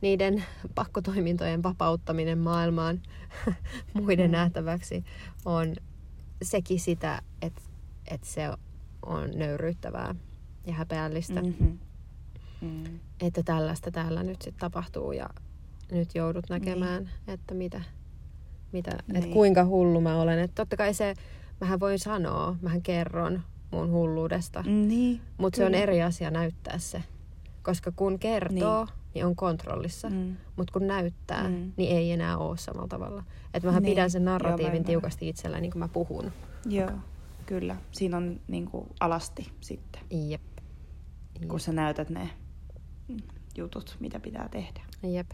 [0.00, 0.44] niiden
[0.74, 3.02] pakkotoimintojen vapauttaminen maailmaan
[3.94, 4.32] muiden Mm.
[4.32, 5.04] nähtäväksi
[5.44, 5.76] on
[6.42, 7.62] sekin sitä, että,
[8.10, 8.50] että se
[9.06, 10.14] on nöyryyttävää
[10.66, 11.48] ja häpeällistä, mm.
[11.48, 11.78] Mm-hmm.
[12.60, 12.98] Mm.
[13.20, 15.28] että tällaista täällä nyt sitten tapahtuu ja
[15.92, 17.34] nyt joudut näkemään, niin.
[17.34, 17.80] että mitä,
[18.72, 19.16] mitä niin.
[19.16, 20.38] että kuinka hullu mä olen.
[20.38, 21.14] Että totta kai se,
[21.60, 24.62] mähän voin sanoa, mähän kerron mun hulluudesta.
[24.62, 25.20] Niin.
[25.38, 27.02] mutta se on eri asia näyttää se.
[27.66, 30.10] Koska kun kertoo, niin, niin on kontrollissa.
[30.10, 30.36] Mm.
[30.56, 31.72] Mutta kun näyttää, mm.
[31.76, 33.22] Niin ei enää ole samalla tavalla.
[33.54, 33.92] Että mähän Niin.
[33.92, 34.84] pidän sen Joo, narratiivin ymmärrän.
[34.84, 36.32] tiukasti itsellä, niin kuin mä puhun.
[36.68, 36.90] Joo,
[37.46, 37.76] kyllä.
[37.92, 40.40] Siinä on niinku alasti sitten, Jep.
[41.48, 42.30] kun sä näytät ne
[43.56, 44.80] jutut, mitä pitää tehdä.
[45.02, 45.30] Jep.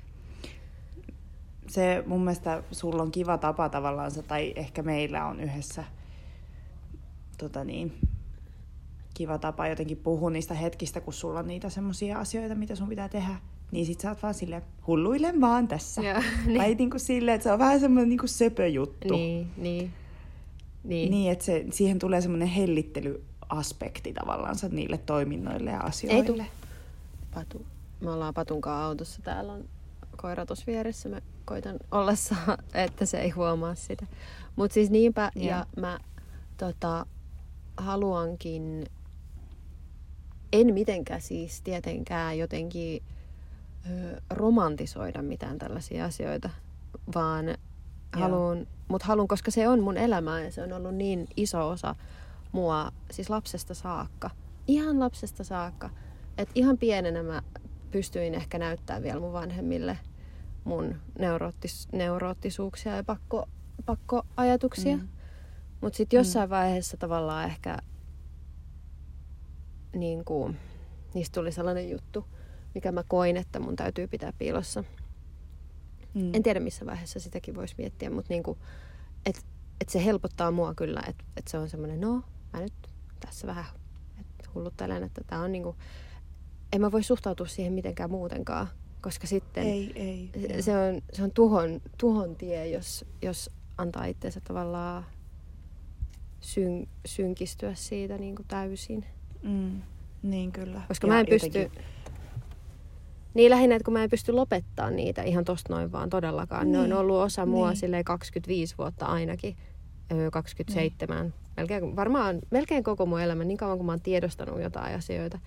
[1.68, 5.84] Se mun mielestä sulla on kiva tapa tavallaan, tai ehkä meillä on yhdessä
[7.38, 7.98] tota niin,
[9.14, 13.08] kiva tapa jotenkin puhua niistä hetkistä, kun sulla on niitä semmoisia asioita, mitä sun pitää
[13.08, 13.34] tehdä.
[13.70, 16.02] Niin sit sä oot vaan silleen, hulluilen vaan tässä.
[16.02, 16.58] Joo, niin.
[16.58, 19.14] Tai niinku silleen, että se on vähän semmoinen niinku söpö juttu.
[19.14, 19.92] Niin, niin.
[20.84, 21.10] Niin.
[21.10, 26.46] Niin, että se, siihen tulee semmoinen hellittelyaspekti tavallaan niille toiminnoille ja asioille.
[27.34, 27.66] Patu.
[28.00, 29.22] Me ollaan Patun kanssa autossa.
[29.22, 29.64] Täällä on
[30.16, 31.08] koira tuossa vieressä.
[31.08, 34.06] Mä koitan olla saa, että se ei huomaa sitä.
[34.56, 35.46] Mutta siis niinpä, Joo.
[35.46, 35.98] ja mä
[36.56, 37.06] tota,
[37.76, 38.86] haluankin,
[40.52, 43.02] en mitenkään siis tietenkään jotenkin
[43.90, 46.50] ö, romantisoida mitään tällaisia asioita,
[47.14, 47.44] vaan
[48.12, 51.94] haluan, mutta haluan, koska se on mun elämää ja se on ollut niin iso osa
[52.52, 54.30] mua, siis lapsesta saakka.
[54.66, 55.90] Ihan lapsesta saakka.
[56.38, 57.42] Et ihan pienenä mä
[57.90, 59.98] pystyin ehkä näyttää vielä mun vanhemmille
[60.64, 63.48] mun neuroottis, neuroottisuuksia ja pakko,
[63.86, 64.96] pakkoajatuksia.
[64.96, 65.08] Mm.
[65.80, 66.50] Mutta sitten jossain mm.
[66.50, 67.78] vaiheessa tavallaan ehkä
[69.94, 70.56] niin kuin,
[71.14, 72.24] niistä tuli sellainen juttu,
[72.74, 74.84] mikä mä koin, että mun täytyy pitää piilossa.
[76.14, 76.34] Mm.
[76.34, 78.58] En tiedä missä vaiheessa sitäkin voisi miettiä, mutta niinku,
[79.26, 79.40] että
[79.80, 82.22] et se helpottaa mua kyllä, että et se on semmoinen, no
[82.52, 82.72] mä nyt
[83.20, 83.64] tässä vähän
[84.20, 85.76] et hulluttelen, että tää on niinku,
[86.72, 88.68] en mä voi suhtautua siihen mitenkään muutenkaan,
[89.00, 90.62] koska sitten Ei, ei.
[90.62, 95.06] se on, se on tuhon, tuhon tie, jos, jos antaa itseensä tavallaan
[96.40, 99.04] syn, synkistyä siitä niinku täysin.
[99.42, 99.82] Mm.
[100.22, 100.80] Niin kyllä.
[100.88, 101.46] Koska Ja mä en pysty...
[101.58, 101.82] jotenkin-
[103.34, 106.64] Niin lähinnä, että kun mä en pysty lopettaa niitä ihan tosta noin vaan todellakaan.
[106.64, 106.72] Niin.
[106.72, 106.96] Ne on Niin.
[106.96, 107.76] ollut osa mua Niin.
[107.76, 109.56] silleen 25 vuotta ainakin.
[110.12, 111.34] Öö, 27.
[111.56, 115.38] Melkein, varmaan melkein koko mun elämä, niin kauan kun mä oon tiedostanut jotain asioita.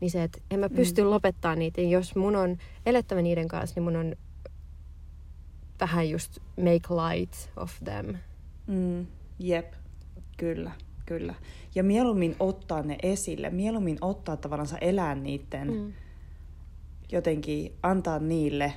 [0.00, 1.10] niin se, että en mä pysty mm.
[1.10, 1.80] lopettaa niitä.
[1.80, 4.14] Jos mun on elettävä niiden kanssa, niin mun on
[5.80, 8.14] vähän just make light of them.
[8.66, 9.06] Mm,
[9.38, 9.72] jep,
[10.36, 10.70] kyllä,
[11.10, 11.34] kyllä.
[11.74, 15.92] Ja mieluummin ottaa ne esille, mieluummin ottaa tavallaan elää niiden, mm.
[17.12, 18.72] jotenkin antaa niille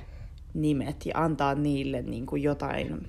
[0.54, 3.08] nimet ja antaa niille niin kuin jotain,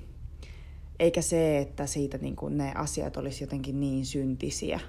[1.00, 4.80] eikä se, että siitä niin kuin ne asiat olisi jotenkin niin syntisiä,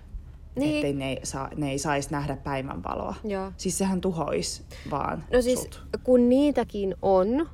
[0.56, 0.74] niin.
[0.74, 3.14] ettei ne, saa, ne ei saisi nähdä päivänvaloa.
[3.24, 3.52] Joo.
[3.56, 5.82] Siis sehän tuhoisi vaan No siis sut.
[6.04, 7.48] kun niitäkin on,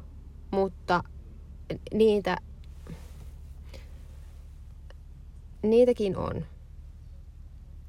[0.50, 1.02] mutta
[1.94, 2.36] niitä,
[5.62, 6.44] niitäkin on.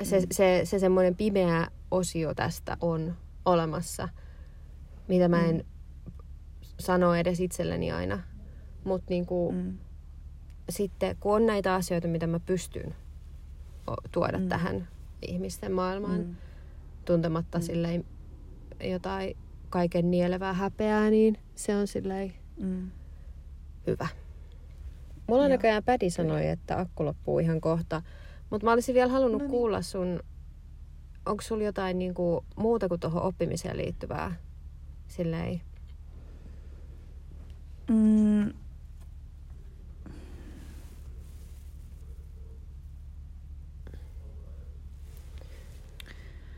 [0.03, 0.25] Se, mm.
[0.31, 4.09] se, se semmoinen pimeä osio tästä on olemassa,
[5.07, 5.63] mitä mä en mm.
[6.79, 8.19] sano edes itselleni aina.
[8.83, 9.77] Mutta niinku, mm.
[10.69, 12.95] sitten kun on näitä asioita, mitä mä pystyn
[14.11, 14.49] tuoda mm.
[14.49, 14.87] tähän
[15.27, 16.35] ihmisten maailmaan, mm.
[17.05, 17.63] tuntematta mm.
[17.63, 18.05] silleen
[18.83, 19.37] jotain
[19.69, 22.91] kaiken nielevää häpeää, niin se on silleen mm.
[23.87, 24.07] hyvä.
[25.27, 25.49] Mulla Joo.
[25.49, 28.01] näköjään Pädi sanoi, että akku loppuu ihan kohta.
[28.53, 29.51] Mutta mä olisin vielä halunnut no niin.
[29.51, 30.19] kuulla sun,
[31.25, 34.35] onko sulla jotain niinku muuta kuin tuohon oppimiseen liittyvää?
[35.07, 35.61] Silleen.
[37.89, 38.53] Mm.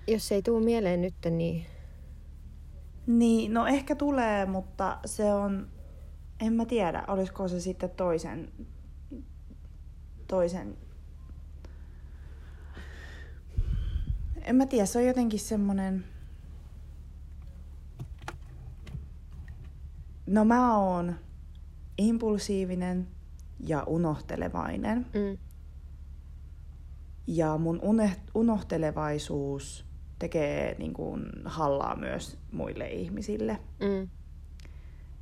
[0.08, 1.66] Jos ei tuu mieleen nyt, niin...
[3.08, 5.68] Niin, no ehkä tulee, mutta se on
[6.40, 8.52] en mä tiedä, olisiko se sitten toisen,
[10.28, 10.85] toisen
[14.46, 16.06] en mä tiedä, se on jotenkin semmonen...
[20.26, 21.16] No mä oon
[21.98, 23.08] impulsiivinen
[23.60, 25.06] ja unohtelevainen.
[25.14, 25.38] Mm.
[27.28, 27.82] Ja mun
[28.34, 29.86] unohtelevaisuus
[30.20, 33.60] tekee niin kuin hallaa myös muille ihmisille.
[33.80, 34.10] Mm.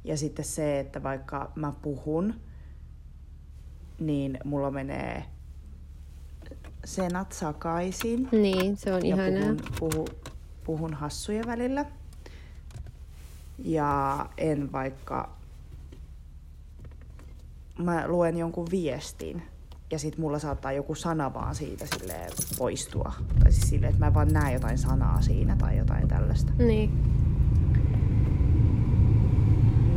[0.03, 2.33] Ja sitten se, että vaikka mä puhun,
[3.99, 5.32] niin mulla menee
[6.85, 8.29] senat sakaisin.
[8.31, 9.55] Niin, se on ja ihanaa.
[9.79, 10.07] Puhun, puhu,
[10.63, 11.85] puhun hassuja välillä.
[13.59, 15.29] Ja en vaikka...
[17.77, 19.43] Mä luen jonkun viestin
[19.91, 22.15] ja sitten mulla saattaa joku sana vaan siitä sille
[22.57, 23.13] poistua.
[23.43, 26.53] Tai siis silleen, että mä vaan näen jotain sanaa siinä tai jotain tällaista.
[26.57, 26.91] Niin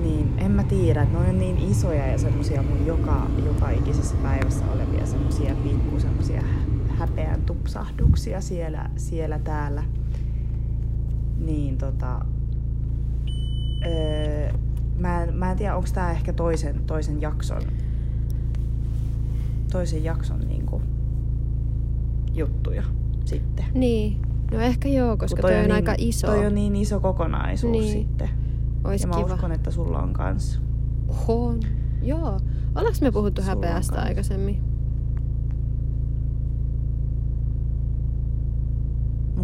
[0.03, 4.16] niin, en mä tiedä, että ne on niin isoja ja semmosia mun joka, joka ikisessä
[4.22, 6.43] päivässä olevia semmosia pikku semmosia
[6.97, 9.82] häpeän tupsahduksia siellä, siellä täällä.
[11.38, 12.24] Niin tota...
[13.86, 14.53] Öö,
[14.99, 17.62] mä, en, mä en tiedä, onko tää ehkä toisen, toisen jakson
[19.72, 20.82] toisen jakson niinku
[22.34, 22.82] juttuja
[23.24, 23.64] sitten.
[23.74, 24.20] Niin,
[24.51, 26.26] no ehkä joo, koska toi, toi on, on niin, aika iso.
[26.26, 27.92] Toi on niin iso kokonaisuus niin.
[27.92, 28.28] sitten.
[28.84, 29.34] Ois ja mä kiva.
[29.34, 30.61] uskon, että sulla on kans.
[31.28, 31.61] On.
[32.03, 32.40] Joo.
[32.74, 34.76] Ollaanko me puhuttu sulla häpeästä aikaisemmin?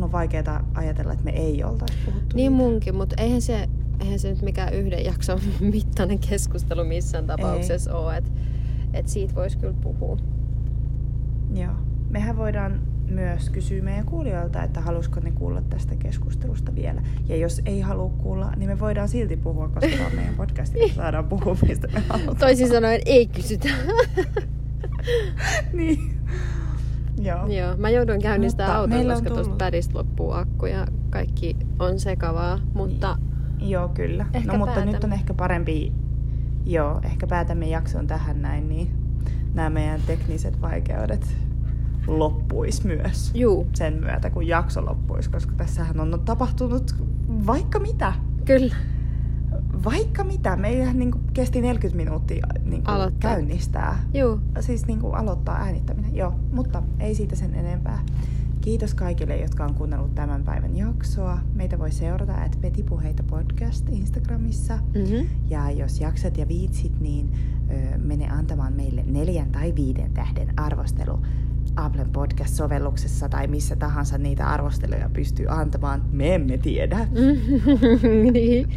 [0.02, 2.36] Mun on vaikeaa ajatella, että me ei oltaisi puhuttu.
[2.36, 2.64] Niin siitä.
[2.64, 3.68] munkin, mutta eihän se,
[4.00, 5.40] eihän se nyt mikään yhden jakson
[5.72, 7.96] mittainen keskustelu missään tapauksessa ei.
[7.96, 8.16] ole.
[8.16, 8.30] Että
[8.92, 10.16] et siitä voisi kyllä puhua.
[11.54, 11.72] Joo.
[12.10, 17.02] Mehän voidaan myös kysyy meidän kuulijoilta, että halusiko ne kuulla tästä keskustelusta vielä.
[17.28, 20.94] Ja jos ei halua kuulla, niin me voidaan silti puhua, koska on meidän podcast, ja
[20.94, 22.36] saadaan puhua, mistä me halutaan.
[22.36, 23.68] Toisin sanoen ei kysytä.
[25.72, 26.18] niin.
[27.20, 27.46] Joo.
[27.46, 33.18] Joo, mä joudun käynnistämään auton, koska tuosta pädistä loppuu akku ja kaikki on sekavaa, mutta...
[33.58, 34.26] Joo, kyllä.
[34.34, 34.92] Ehkä no mutta päätämme.
[34.92, 35.92] nyt on ehkä parempi,
[36.66, 38.90] joo, ehkä päätämme jakson tähän näin, niin
[39.54, 41.36] nämä meidän tekniset vaikeudet
[42.06, 43.66] loppuisi myös Juu.
[43.74, 46.94] sen myötä, kun jakso loppuisi, koska tässähän on tapahtunut
[47.46, 48.12] vaikka mitä.
[48.44, 48.74] Kyllä.
[49.84, 50.56] Vaikka mitä.
[50.56, 53.98] Meillä niin kuin kesti 40 minuuttia niin kuin käynnistää.
[54.14, 54.40] Juu.
[54.60, 56.16] Siis niin kuin aloittaa äänittäminen.
[56.16, 57.98] Joo, mutta ei siitä sen enempää.
[58.60, 61.38] Kiitos kaikille, jotka on kuunnellut tämän päivän jaksoa.
[61.54, 64.76] Meitä voi seurata at Petipuheita podcast Instagramissa.
[64.76, 65.28] Mm-hmm.
[65.50, 67.32] Ja jos jaksat ja viitsit, niin
[67.70, 71.18] ö, mene antamaan meille neljän tai viiden tähden arvostelu
[71.76, 76.02] Applen podcast-sovelluksessa tai missä tahansa niitä arvosteluja pystyy antamaan.
[76.12, 77.06] Me emme tiedä.
[78.32, 78.68] niin.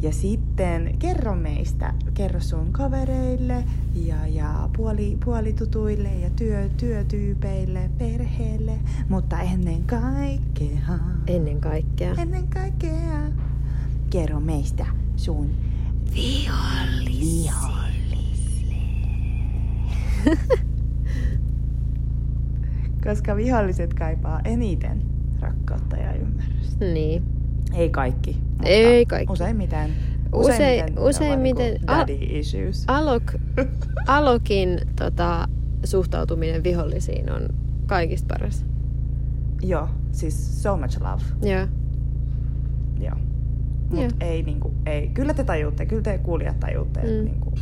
[0.00, 3.64] Ja sitten kerro meistä, kerro sun kavereille
[3.94, 10.98] ja, ja puoli, puolitutuille ja työ, työtyypeille, perheelle, mutta ennen kaikkea.
[11.26, 12.14] Ennen kaikkea.
[12.18, 13.22] Ennen kaikkea.
[14.10, 15.50] Kerro meistä sun
[16.14, 17.60] vihollisille.
[23.04, 25.02] Koska viholliset kaipaa eniten
[25.40, 25.96] rakkautta.
[25.96, 26.84] ja ymmärrystä.
[26.84, 27.22] Niin.
[27.74, 28.36] Ei kaikki.
[28.50, 29.32] Mutta Ei kaikki.
[29.32, 29.90] Useimmiten.
[30.34, 32.84] Usein- useimmiten- on niinku a- daddy issues.
[32.88, 33.22] Alok,
[34.06, 35.48] Alokin tota,
[35.84, 37.48] suhtautuminen vihollisiin on
[37.86, 38.64] kaikista paras.
[39.62, 41.22] Joo, siis so much love.
[41.52, 41.66] Joo.
[43.00, 43.16] Joo.
[43.90, 44.10] Mut Joo.
[44.20, 45.08] ei niinku, ei.
[45.08, 47.24] Kyllä te tajuutte, kyllä te kuulijat tajuutte, mm.
[47.24, 47.52] Niinku,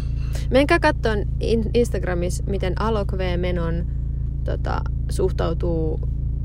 [0.51, 3.39] Menkää katsoa in- Instagramissa, miten Alok V.
[3.41, 3.87] Menon
[4.45, 4.81] tota,
[5.11, 6.01] suhtautuu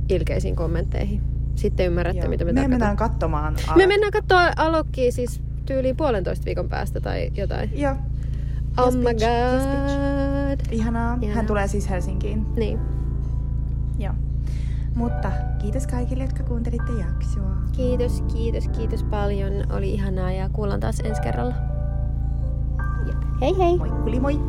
[0.09, 1.21] ilkeisiin kommentteihin.
[1.55, 2.29] Sitten ymmärrätte, joo.
[2.29, 3.55] mitä me me mennään katsomaan.
[3.75, 7.69] Me mennään katsoa Alokkia siis tyyliin puolentoista viikon päästä tai jotain.
[7.79, 7.95] Joo,
[8.77, 9.23] Oh Yes, my bitch.
[9.23, 9.63] Yes,
[10.49, 10.59] god.
[10.71, 11.17] ihanaa.
[11.21, 11.35] Ihanaa.
[11.35, 12.45] Hän tulee siis Helsinkiin.
[12.55, 12.79] Niin.
[13.99, 14.13] Joo.
[14.95, 17.55] Mutta kiitos kaikille, jotka kuuntelitte jaksoa.
[17.71, 19.53] Kiitos, kiitos, kiitos paljon.
[19.71, 21.55] Oli ihanaa ja kuullaan taas ensi kerralla.
[23.07, 23.17] Jep.
[23.41, 23.77] Hei hei!
[23.77, 24.39] Moikkuli moi!